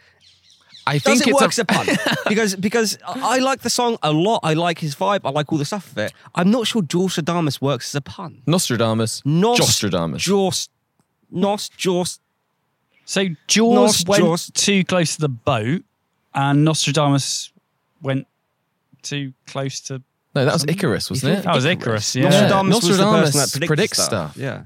I 0.87 0.95
does 0.99 1.03
think 1.03 1.21
it 1.23 1.31
it's 1.31 1.40
work 1.40 1.51
as 1.51 1.59
a, 1.59 1.62
a 1.62 1.64
pun? 1.66 1.87
because 2.29 2.57
because 2.57 2.99
I 3.07 3.37
I 3.37 3.38
like 3.38 3.61
the 3.61 3.71
song 3.71 3.97
a 4.03 4.12
lot. 4.12 4.40
I 4.43 4.55
like 4.55 4.79
his 4.81 4.97
vibe. 4.97 5.21
I 5.25 5.31
like 5.31 5.53
all 5.53 5.59
the 5.59 5.64
stuff 5.64 5.93
of 5.93 5.99
it. 5.99 6.12
I'm 6.35 6.51
not 6.51 6.66
sure 6.66 6.83
George 6.83 7.14
Adamus 7.16 7.61
works 7.61 7.90
as 7.90 7.95
a 7.97 8.01
pun. 8.01 8.43
Nostradamus. 8.47 9.23
Nos, 9.25 9.61
Jostradamus. 9.61 10.19
Jos, 10.19 10.69
Nos, 11.31 11.69
Jos. 11.69 12.19
So 13.05 13.27
Jaws 13.47 13.75
Nos- 13.75 14.07
went 14.07 14.23
Jaws. 14.25 14.51
too 14.55 14.85
close 14.85 15.14
to 15.14 15.21
the 15.21 15.29
boat, 15.29 15.83
and 16.35 16.64
Nostradamus 16.64 17.53
went 18.03 18.27
too 19.03 19.33
close 19.47 19.81
to. 19.83 20.03
No, 20.35 20.45
that 20.45 20.53
was 20.53 20.62
um, 20.62 20.69
Icarus, 20.69 21.11
wasn't 21.11 21.38
it? 21.38 21.43
That 21.45 21.55
was 21.55 21.64
Icarus. 21.64 22.14
Yeah. 22.14 22.25
Nostradamus, 22.29 22.75
was 22.77 22.83
the 22.99 23.05
Nostradamus 23.05 23.31
person 23.33 23.40
that 23.40 23.51
predicted 23.51 23.66
predicts 23.66 23.99
stuff. 24.03 24.33
stuff. 24.33 24.37
Yeah. 24.37 24.62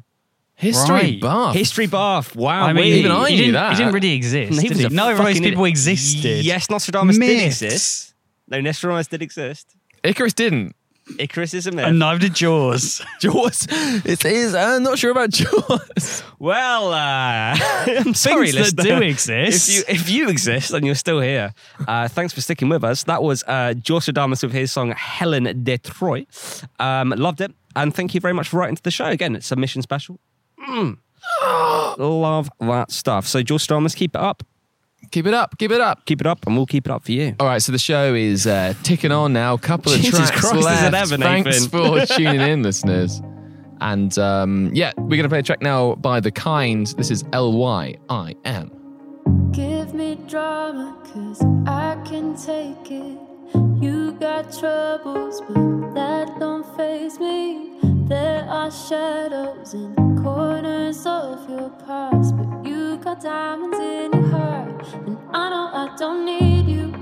History 0.57 0.95
Right. 0.95 1.21
buff. 1.21 1.55
History 1.55 1.87
buff. 1.87 2.37
Wow. 2.37 2.65
I 2.67 2.73
mean, 2.73 2.83
wait. 2.85 2.93
even 2.97 3.11
I 3.11 3.29
he 3.31 3.37
knew 3.37 3.43
didn't, 3.43 3.55
that. 3.55 3.73
He 3.73 3.79
didn't 3.79 3.93
really 3.95 4.13
exist. 4.13 4.53
He 4.61 4.69
did 4.69 4.71
was 4.71 4.79
he? 4.79 4.85
a 4.85 4.91
No, 4.91 5.09
those 5.09 5.19
fucking 5.19 5.43
people 5.43 5.65
idiot. 5.65 5.71
existed. 5.71 6.45
Yes, 6.45 6.71
Nostradamus 6.71 7.19
did 7.19 7.43
exist. 7.47 8.15
No, 8.49 8.61
Nostradamus 8.61 9.09
did 9.09 9.23
exist. 9.23 9.75
Icarus 10.05 10.33
didn't. 10.35 10.77
Icarus 11.19 11.53
is 11.55 11.67
a 11.67 11.73
myth. 11.73 11.85
And 11.85 11.99
neither 11.99 12.19
did 12.21 12.35
Jaws. 12.35 13.05
Jaws. 13.21 13.67
It 13.71 14.25
is. 14.25 14.55
I'm 14.55 14.83
not 14.83 14.99
sure 14.99 15.11
about 15.11 15.31
Jaws. 15.31 16.23
Well, 16.39 16.93
uh, 16.93 17.57
I'm 17.61 18.15
sorry, 18.15 18.51
Things 18.53 18.73
that 18.73 18.85
listener. 18.85 19.01
do 19.01 19.05
exist. 19.07 19.69
If 19.69 19.75
you 19.77 19.85
if 19.89 20.11
you 20.11 20.29
exist 20.29 20.73
and 20.73 20.85
you're 20.87 20.95
still 20.95 21.21
here, 21.21 21.53
uh, 21.87 22.09
thanks 22.09 22.33
for 22.33 22.41
sticking 22.41 22.69
with 22.69 22.85
us. 22.85 23.05
That 23.05 23.23
was 23.23 23.45
uh, 23.47 23.75
Josh 23.75 24.07
Adamus 24.07 24.43
with 24.43 24.53
his 24.53 24.73
song 24.73 24.93
Helen 24.93 25.63
de 25.65 25.79
Troy. 25.79 26.27
Um, 26.81 27.11
loved 27.11 27.41
it, 27.41 27.53
and 27.77 27.95
thank 27.95 28.15
you 28.15 28.21
very 28.21 28.35
much 28.35 28.49
for 28.49 28.59
writing 28.59 28.77
to 28.77 28.83
the 28.83 28.91
show. 28.91 29.07
Again, 29.07 29.37
it's 29.37 29.47
a 29.47 29.49
submission 29.49 29.83
special. 29.83 30.19
Mm. 30.69 30.99
Love 31.99 32.51
that 32.61 32.91
stuff. 32.91 33.27
So, 33.27 33.43
Josh 33.43 33.67
Adamus, 33.67 33.95
keep 33.95 34.15
it 34.15 34.21
up, 34.21 34.43
keep 35.11 35.27
it 35.27 35.35
up. 35.35 35.57
Keep 35.59 35.71
it 35.73 35.81
up. 35.81 36.05
keep 36.05 36.21
it 36.21 36.27
up, 36.27 36.47
and 36.47 36.57
we'll 36.57 36.67
keep 36.67 36.87
it 36.87 36.91
up 36.91 37.05
for 37.05 37.13
you. 37.13 37.35
All 37.41 37.47
right, 37.47 37.61
so 37.63 37.73
the 37.73 37.79
show 37.79 38.15
is 38.15 38.47
uh, 38.47 38.75
ticking 38.83 39.13
on 39.13 39.33
now. 39.33 39.55
A 39.55 39.59
Couple 39.59 39.93
of 39.93 40.01
Jesus 40.03 40.29
tracks 40.31 40.41
Christ, 40.51 40.65
left. 40.65 40.95
ever, 40.95 41.17
Thanks 41.23 41.63
Nathan? 41.63 41.69
for 41.69 42.07
tuning 42.17 42.41
in, 42.41 42.63
listeners. 42.63 43.21
And 43.81 44.17
um, 44.19 44.71
yeah, 44.73 44.93
we're 44.97 45.09
going 45.17 45.25
to 45.25 45.29
play 45.29 45.41
a 45.41 45.43
track 45.43 45.61
now 45.63 45.95
by 45.97 46.21
The 46.21 46.31
Kind. 46.31 46.89
This 46.97 47.11
is 47.11 47.25
L 47.33 47.53
Y 47.53 47.97
I 48.09 48.35
M. 48.45 48.71
Give 49.53 49.93
me 49.95 50.17
drama, 50.29 50.97
cause 51.13 51.43
I 51.67 52.01
can 52.07 52.35
take 52.37 52.91
it. 52.91 53.19
You 53.83 54.13
got 54.19 54.53
troubles, 54.59 55.41
but 55.49 55.95
that 55.95 56.39
don't 56.41 56.65
faze 56.77 57.19
me. 57.21 57.71
There 58.07 58.45
are 58.51 58.71
shadows 58.71 59.73
in 59.73 59.95
the 59.95 60.23
corners 60.23 61.07
of 61.07 61.49
your 61.49 61.71
past, 61.87 62.37
but 62.37 62.67
you 62.67 62.99
got 62.99 63.23
diamonds 63.23 63.79
in 63.79 64.13
your 64.13 64.29
heart. 64.29 64.87
And 65.07 65.17
I 65.33 65.49
know 65.49 65.71
I 65.73 65.97
don't 65.97 66.27
need 66.27 66.67
you, 66.69 66.93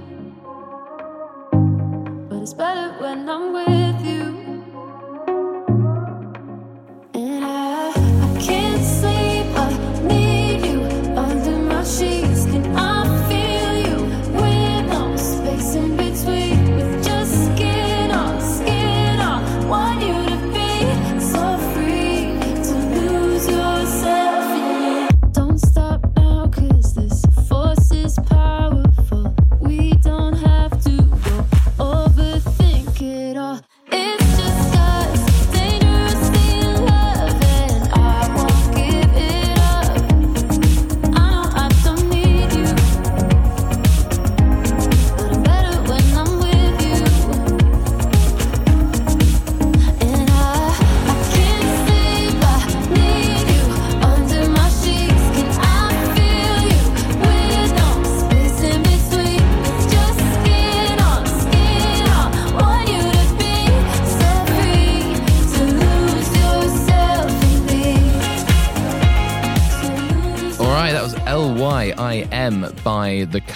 but 2.28 2.40
it's 2.40 2.54
better 2.54 2.92
when 3.02 3.28
I'm 3.28 3.52
with 3.52 4.06
you. 4.06 4.21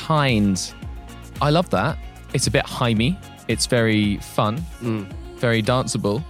Kind. 0.06 0.72
I 1.42 1.50
love 1.50 1.68
that. 1.70 1.98
It's 2.32 2.46
a 2.46 2.50
bit 2.50 2.64
hymey. 2.64 3.16
It's 3.48 3.66
very 3.66 4.18
fun, 4.18 4.58
Mm. 4.80 5.06
very 5.38 5.62
danceable. 5.62 6.22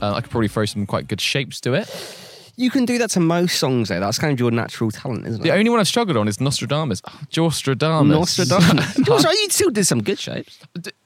Uh, 0.00 0.12
I 0.14 0.20
could 0.20 0.30
probably 0.30 0.46
throw 0.46 0.64
some 0.66 0.86
quite 0.86 1.08
good 1.08 1.20
shapes 1.20 1.60
to 1.62 1.74
it. 1.74 1.88
You 2.56 2.70
can 2.70 2.84
do 2.84 2.96
that 2.98 3.10
to 3.10 3.20
most 3.20 3.58
songs, 3.58 3.88
though. 3.88 3.98
That's 3.98 4.18
kind 4.20 4.32
of 4.32 4.38
your 4.38 4.52
natural 4.52 4.92
talent, 4.92 5.26
isn't 5.26 5.40
it? 5.40 5.42
The 5.42 5.52
only 5.52 5.68
one 5.68 5.80
I've 5.80 5.88
struggled 5.88 6.16
on 6.16 6.28
is 6.28 6.40
Nostradamus. 6.40 7.02
Oh, 7.08 7.20
Jostradamus. 7.30 8.06
Nostradamus. 8.08 8.96
You 9.08 9.50
still 9.50 9.70
did 9.70 9.84
some 9.86 10.00
good 10.02 10.18
shapes. 10.20 10.58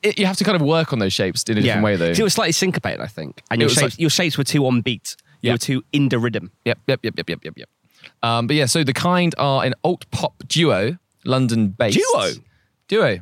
It- 0.02 0.18
you 0.18 0.26
have 0.26 0.36
to 0.36 0.44
kind 0.44 0.56
of 0.56 0.60
work 0.62 0.92
on 0.92 0.98
those 0.98 1.12
shapes 1.14 1.42
in 1.44 1.56
a 1.56 1.62
different 1.62 1.84
way, 1.84 1.96
though. 1.96 2.10
It 2.10 2.20
was 2.22 2.34
slightly 2.34 2.52
syncopated, 2.52 3.00
I 3.00 3.06
think. 3.06 3.42
And 3.50 3.60
It 3.60 3.64
your 3.64 3.68
shapes, 3.70 3.82
like- 3.82 3.98
your 3.98 4.10
shapes 4.10 4.36
were 4.36 4.44
too 4.44 4.66
on 4.66 4.82
beat. 4.82 5.16
You 5.40 5.52
were 5.52 5.58
too 5.58 5.82
in 5.92 6.10
the 6.10 6.18
rhythm. 6.18 6.50
Yep, 6.66 6.78
yep, 6.88 7.00
yep, 7.02 7.14
yep, 7.16 7.28
yep, 7.30 7.40
yep, 7.44 7.54
yep. 7.56 7.68
Um, 8.22 8.46
but 8.46 8.56
yeah, 8.56 8.66
so 8.66 8.84
the 8.84 8.92
kind 8.92 9.34
are 9.38 9.64
an 9.64 9.72
alt 9.82 10.04
pop 10.10 10.34
duo, 10.46 10.98
London 11.24 11.68
based. 11.68 11.98
Duo? 11.98 12.30
Duo. 12.88 13.18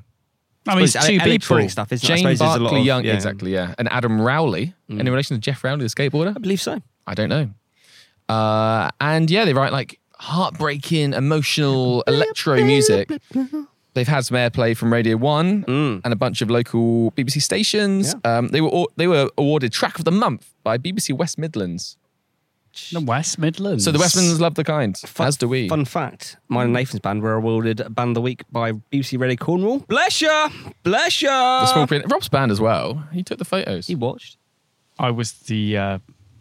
I 0.67 0.75
mean, 0.75 0.85
it's 0.85 0.93
two 0.93 1.13
people. 1.19 1.27
electronic 1.29 1.71
stuff, 1.71 1.91
isn't 1.93 2.07
Jane 2.07 2.19
suppose 2.19 2.39
there's 2.39 2.55
a 2.57 2.59
lot 2.59 2.71
Barkley 2.71 2.83
Young, 2.83 3.05
yeah. 3.05 3.15
exactly, 3.15 3.53
yeah. 3.53 3.75
And 3.79 3.91
Adam 3.91 4.21
Rowley. 4.21 4.75
Any 4.91 5.09
relation 5.11 5.35
to 5.37 5.41
Geoff 5.41 5.65
Rowley, 5.65 5.83
the 5.83 5.89
skateboarder? 5.89 6.37
I 6.37 6.39
believe 6.39 6.61
so. 6.61 6.81
I 7.07 7.15
don't 7.15 7.29
know. 7.31 7.49
Uh, 8.29 8.91
and 9.01 9.31
yeah, 9.31 9.45
they 9.45 9.55
write 9.55 9.73
like 9.73 9.99
heartbreaking, 10.19 11.15
emotional 11.15 12.03
electro 12.03 12.63
music. 12.63 13.11
They've 13.95 14.07
had 14.07 14.25
some 14.25 14.37
airplay 14.37 14.77
from 14.77 14.93
Radio 14.93 15.17
One 15.17 15.65
Mm. 15.65 16.03
and 16.05 16.13
a 16.13 16.17
bunch 16.17 16.43
of 16.43 16.51
local 16.51 17.11
BBC 17.13 17.43
stations. 17.43 18.15
Um, 18.25 18.49
they 18.49 18.61
were 18.61 18.85
they 18.97 19.09
were 19.09 19.29
awarded 19.37 19.73
Track 19.73 19.99
of 19.99 20.05
the 20.05 20.13
Month 20.13 20.53
by 20.63 20.79
BBC 20.79 21.13
West 21.13 21.39
Midlands. 21.39 21.97
The 22.93 23.01
West 23.01 23.39
Midlands. 23.39 23.85
So 23.85 23.93
the 23.93 23.99
West 23.99 24.17
Midlands 24.17 24.41
love 24.41 24.55
the 24.55 24.65
kind, 24.65 25.01
as 25.19 25.37
do 25.37 25.49
we. 25.49 25.69
Fun 25.69 25.85
fact: 25.85 26.37
mine 26.49 26.67
and 26.67 26.73
Nathan's 26.73 27.01
band 27.01 27.23
were 27.23 27.35
awarded 27.35 27.79
Band 27.95 28.11
of 28.11 28.15
the 28.15 28.21
Week 28.21 28.45
by 28.53 28.73
BBC 28.73 29.19
Radio 29.19 29.37
Cornwall. 29.37 29.81
Bless 29.81 30.21
ya, 30.23 30.49
bless 30.83 31.21
ya. 31.23 31.61
The 31.63 31.67
small 31.67 31.87
print. 31.87 32.05
Rob's 32.11 32.29
band 32.29 32.51
as 32.53 32.61
well. 32.61 33.05
He 33.13 33.23
took 33.23 33.39
the 33.39 33.45
photos. 33.45 33.87
He 33.89 33.95
watched. 33.95 34.37
I 34.99 35.11
was 35.11 35.33
the 35.33 35.77
uh, 35.77 35.99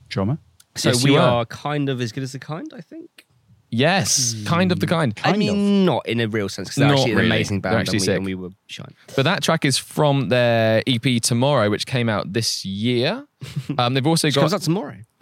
drummer. 0.08 0.38
So 0.76 0.90
Yes, 0.90 1.04
we 1.04 1.18
are. 1.18 1.42
are 1.42 1.46
kind 1.46 1.90
of 1.90 2.00
as 2.02 2.12
good 2.12 2.24
as 2.24 2.32
the 2.34 2.40
kind, 2.40 2.72
I 2.76 2.82
think. 2.82 3.26
Yes, 3.72 4.36
kind 4.46 4.72
of 4.72 4.80
the 4.80 4.88
kind. 4.88 5.14
I 5.24 5.38
mean, 5.38 5.86
not 5.86 6.08
in 6.08 6.20
a 6.20 6.28
real 6.28 6.50
sense, 6.50 6.70
because 6.70 6.78
they're 6.80 6.88
Not 6.88 6.98
actually 7.00 7.12
an 7.12 7.18
really. 7.18 7.28
amazing 7.30 7.62
They're 7.62 7.72
band 7.74 7.82
actually 7.82 7.98
and, 7.98 8.02
we, 8.02 8.06
sick. 8.06 8.16
and 8.18 8.26
we 8.26 8.34
were 8.36 8.50
shy. 8.68 8.86
But 9.16 9.24
that 9.24 9.44
track 9.44 9.64
is 9.64 9.78
from 9.78 10.30
their 10.30 10.82
EP 10.88 11.22
Tomorrow, 11.22 11.70
which 11.70 11.86
came 11.86 12.10
out 12.10 12.34
this 12.34 12.64
year. 12.66 13.26
Um, 13.78 13.94
they've 13.94 14.06
also 14.06 14.28
Which 14.28 14.36
comes 14.36 14.52
got 14.52 14.58
out 14.58 14.62
tomorrow. 14.64 14.98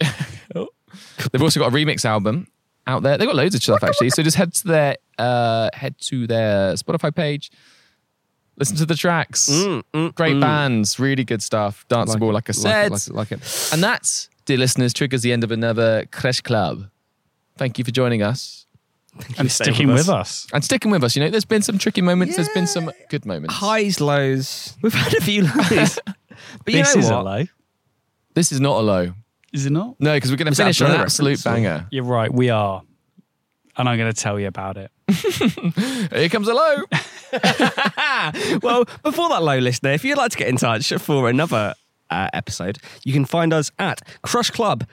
they've 1.32 1.42
also 1.42 1.60
got 1.60 1.72
a 1.72 1.76
remix 1.76 2.04
album 2.04 2.46
out 2.86 3.02
there. 3.02 3.18
They've 3.18 3.28
got 3.28 3.36
loads 3.36 3.54
of 3.54 3.62
stuff 3.62 3.82
actually. 3.82 4.10
So 4.10 4.22
just 4.22 4.36
head 4.36 4.54
to 4.54 4.66
their 4.66 4.96
uh, 5.18 5.70
head 5.72 5.96
to 6.02 6.26
their 6.26 6.74
Spotify 6.74 7.14
page. 7.14 7.50
Listen 8.56 8.76
to 8.76 8.86
the 8.86 8.96
tracks. 8.96 9.48
Mm, 9.48 9.82
mm, 9.94 10.14
Great 10.14 10.36
mm. 10.36 10.40
bands, 10.40 10.98
really 10.98 11.22
good 11.24 11.42
stuff. 11.42 11.86
Danceable, 11.88 12.32
like, 12.32 12.48
I 12.48 12.52
said. 12.52 12.90
Like 12.90 13.06
it, 13.06 13.14
like 13.14 13.32
it, 13.32 13.40
like 13.40 13.42
it. 13.42 13.70
And 13.72 13.84
that, 13.84 14.28
dear 14.46 14.58
listeners, 14.58 14.92
triggers 14.92 15.22
the 15.22 15.32
end 15.32 15.44
of 15.44 15.52
another 15.52 16.06
Crash 16.10 16.40
Club. 16.40 16.90
Thank 17.56 17.78
you 17.78 17.84
for 17.84 17.92
joining 17.92 18.20
us 18.20 18.66
and 19.38 19.50
sticking 19.50 19.88
with 19.88 20.08
us. 20.08 20.46
and 20.52 20.64
sticking 20.64 20.90
with 20.90 21.04
us. 21.04 21.16
You 21.16 21.22
know, 21.22 21.30
there's 21.30 21.44
been 21.44 21.62
some 21.62 21.78
tricky 21.78 22.02
moments. 22.02 22.36
There's 22.36 22.48
been 22.48 22.66
some 22.66 22.90
good 23.10 23.24
moments. 23.26 23.54
Highs, 23.54 24.00
lows. 24.00 24.76
We've 24.82 24.94
had 24.94 25.14
a 25.14 25.20
few 25.20 25.42
lows. 25.42 25.98
but 26.64 26.74
you 26.74 26.82
know 26.82 26.90
is 26.90 26.96
what? 26.96 27.12
a 27.12 27.22
low. 27.22 27.44
This 28.34 28.52
is 28.52 28.60
not 28.60 28.80
a 28.80 28.82
low. 28.82 29.14
Is 29.52 29.66
it 29.66 29.70
not? 29.72 29.96
No, 29.98 30.14
because 30.14 30.30
we're 30.30 30.36
going 30.36 30.46
to 30.46 30.50
Was 30.50 30.58
that 30.58 30.64
finish 30.64 30.80
on 30.82 30.90
an 30.92 31.00
absolute 31.00 31.30
reference 31.44 31.46
or- 31.46 31.50
banger. 31.50 31.86
You're 31.90 32.04
right. 32.04 32.32
We 32.32 32.50
are, 32.50 32.82
and 33.76 33.88
I'm 33.88 33.96
going 33.98 34.12
to 34.12 34.20
tell 34.20 34.38
you 34.38 34.46
about 34.46 34.76
it. 34.76 34.90
Here 36.12 36.28
comes 36.28 36.48
a 36.48 36.54
low. 36.54 36.82
well, 38.62 38.84
before 39.02 39.28
that 39.30 39.42
low 39.42 39.58
listener, 39.58 39.92
if 39.92 40.04
you'd 40.04 40.18
like 40.18 40.32
to 40.32 40.36
get 40.38 40.48
in 40.48 40.56
touch 40.56 40.92
for 40.94 41.28
another 41.28 41.74
uh, 42.10 42.28
episode, 42.32 42.78
you 43.04 43.12
can 43.12 43.24
find 43.24 43.52
us 43.52 43.70
at 43.78 44.02
Crush 44.22 44.50
Club 44.50 44.86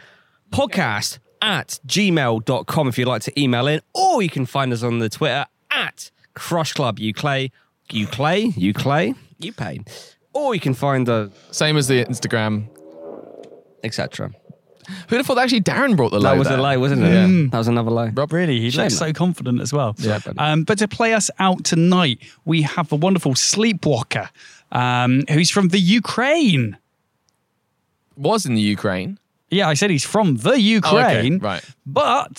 Podcast 0.51 1.19
at 1.41 1.79
gmail.com 1.85 2.87
if 2.87 2.97
you'd 2.97 3.07
like 3.07 3.21
to 3.23 3.39
email 3.41 3.67
in, 3.67 3.81
or 3.93 4.21
you 4.21 4.29
can 4.29 4.45
find 4.45 4.71
us 4.71 4.83
on 4.83 4.99
the 4.99 5.09
Twitter 5.09 5.45
at 5.71 6.11
Crush 6.33 6.73
Club 6.73 6.97
Uclay, 6.99 7.51
Uclay, 7.89 8.53
Uclay, 8.53 9.15
Upay. 9.41 9.85
Or 10.33 10.53
you 10.55 10.61
can 10.61 10.73
find 10.73 11.05
the 11.07 11.31
Same 11.51 11.75
as 11.77 11.87
the 11.87 12.05
Instagram. 12.05 12.67
etc. 13.83 14.31
Who'd 15.09 15.17
have 15.17 15.25
thought 15.25 15.37
actually 15.37 15.61
Darren 15.61 15.95
brought 15.95 16.11
the 16.11 16.19
low? 16.19 16.31
That 16.31 16.37
was 16.37 16.47
there? 16.47 16.57
a 16.57 16.61
low, 16.61 16.79
wasn't 16.79 17.03
it? 17.03 17.11
Yeah. 17.11 17.47
That 17.49 17.57
was 17.57 17.67
another 17.67 17.91
low. 17.91 18.09
Rob, 18.13 18.31
Really, 18.31 18.59
he 18.59 18.69
Shame 18.69 18.83
looks 18.83 18.97
so 18.97 19.13
confident 19.13 19.61
as 19.61 19.73
well. 19.73 19.95
Yeah, 19.97 20.19
um, 20.37 20.63
but 20.63 20.77
to 20.79 20.87
play 20.87 21.13
us 21.13 21.29
out 21.39 21.63
tonight, 21.63 22.19
we 22.45 22.61
have 22.63 22.89
the 22.89 22.95
wonderful 22.95 23.33
Sleepwalker, 23.33 24.29
um, 24.71 25.23
who's 25.29 25.49
from 25.49 25.69
the 25.69 25.79
Ukraine. 25.79 26.77
was 28.15 28.45
in 28.45 28.55
the 28.55 28.61
Ukraine. 28.61 29.19
Yeah, 29.49 29.69
I 29.69 29.73
said 29.73 29.89
he's 29.89 30.03
from 30.05 30.37
the 30.37 30.59
Ukraine, 30.59 31.39
right. 31.39 31.63
but 31.85 32.31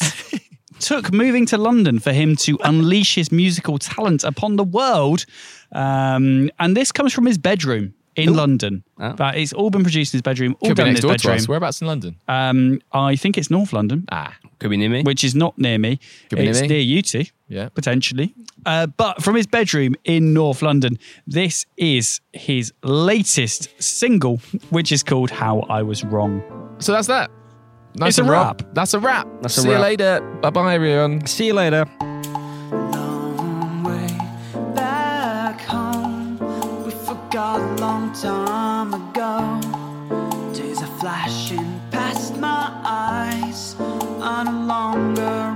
took 0.80 1.12
moving 1.12 1.47
to 1.47 1.57
London 1.57 1.99
for 1.99 2.12
him 2.12 2.36
to 2.36 2.59
unleash 2.64 3.14
his 3.14 3.32
musical 3.32 3.78
talent 3.78 4.24
upon 4.24 4.57
the 4.57 4.64
world. 4.64 5.24
Um, 5.72 6.51
and 6.59 6.76
this 6.76 6.92
comes 6.92 7.12
from 7.12 7.26
his 7.26 7.38
bedroom 7.38 7.94
in 8.17 8.35
London. 8.35 8.83
Oh. 8.99 9.12
But 9.12 9.37
it's 9.37 9.53
all 9.53 9.71
been 9.71 9.83
produced 9.83 10.14
in 10.14 10.19
his 10.19 10.23
bedroom, 10.23 10.57
all 10.61 10.69
Could 10.69 10.77
be 10.77 10.83
done 10.83 10.89
in 10.89 10.95
next 10.95 11.05
his 11.05 11.11
door 11.11 11.11
to 11.11 11.14
us. 11.14 11.23
bedroom. 11.43 11.47
Whereabouts 11.53 11.81
in 11.81 11.87
London? 11.87 12.17
Um, 12.29 12.81
I 12.93 13.17
think 13.17 13.37
it's 13.39 13.51
North 13.51 13.73
London, 13.73 14.07
Ah, 14.11 14.35
Could 14.59 14.71
be 14.71 14.77
near 14.77 14.89
me. 14.89 15.03
which 15.03 15.23
is 15.25 15.35
not 15.35 15.59
near 15.59 15.79
me. 15.79 15.99
Could 16.31 16.37
be 16.37 16.43
near 16.43 16.51
it's 16.51 16.61
me. 16.62 16.69
near 16.69 16.79
you 16.81 17.03
two. 17.03 17.25
yeah. 17.49 17.69
potentially. 17.71 18.35
Uh, 18.64 18.87
but 18.87 19.23
from 19.23 19.37
his 19.37 19.47
bedroom 19.47 19.95
in 20.05 20.33
North 20.35 20.61
London, 20.62 20.99
this 21.27 21.67
is 21.77 22.21
his 22.33 22.73
latest 22.83 23.69
single, 23.83 24.39
which 24.71 24.91
is 24.91 25.03
called 25.03 25.31
How 25.31 25.61
I 25.69 25.83
Was 25.83 26.03
Wrong. 26.05 26.43
So 26.79 26.93
that's 26.93 27.07
that. 27.09 27.31
Nice 27.99 28.11
It's 28.11 28.19
a 28.19 28.23
and 28.23 28.31
wrap. 28.31 28.62
That's 28.75 28.93
a 28.95 28.99
wrap. 29.01 29.27
That's 29.41 29.57
a 29.57 29.61
See 29.62 29.69
you 29.69 29.75
wrap. 29.75 29.83
later. 29.83 30.21
Bye 30.43 30.51
bye, 30.51 30.75
everyone. 30.75 31.25
See 31.27 31.47
you 31.47 31.55
later. 31.55 31.87
Time 38.23 38.95
ago. 38.95 39.61
Days 40.55 40.81
are 40.81 40.99
flashing 40.99 41.81
past 41.91 42.37
my 42.39 42.71
eyes. 42.83 43.77
I 43.79 44.45
no 44.45 44.53
longer 44.67 45.56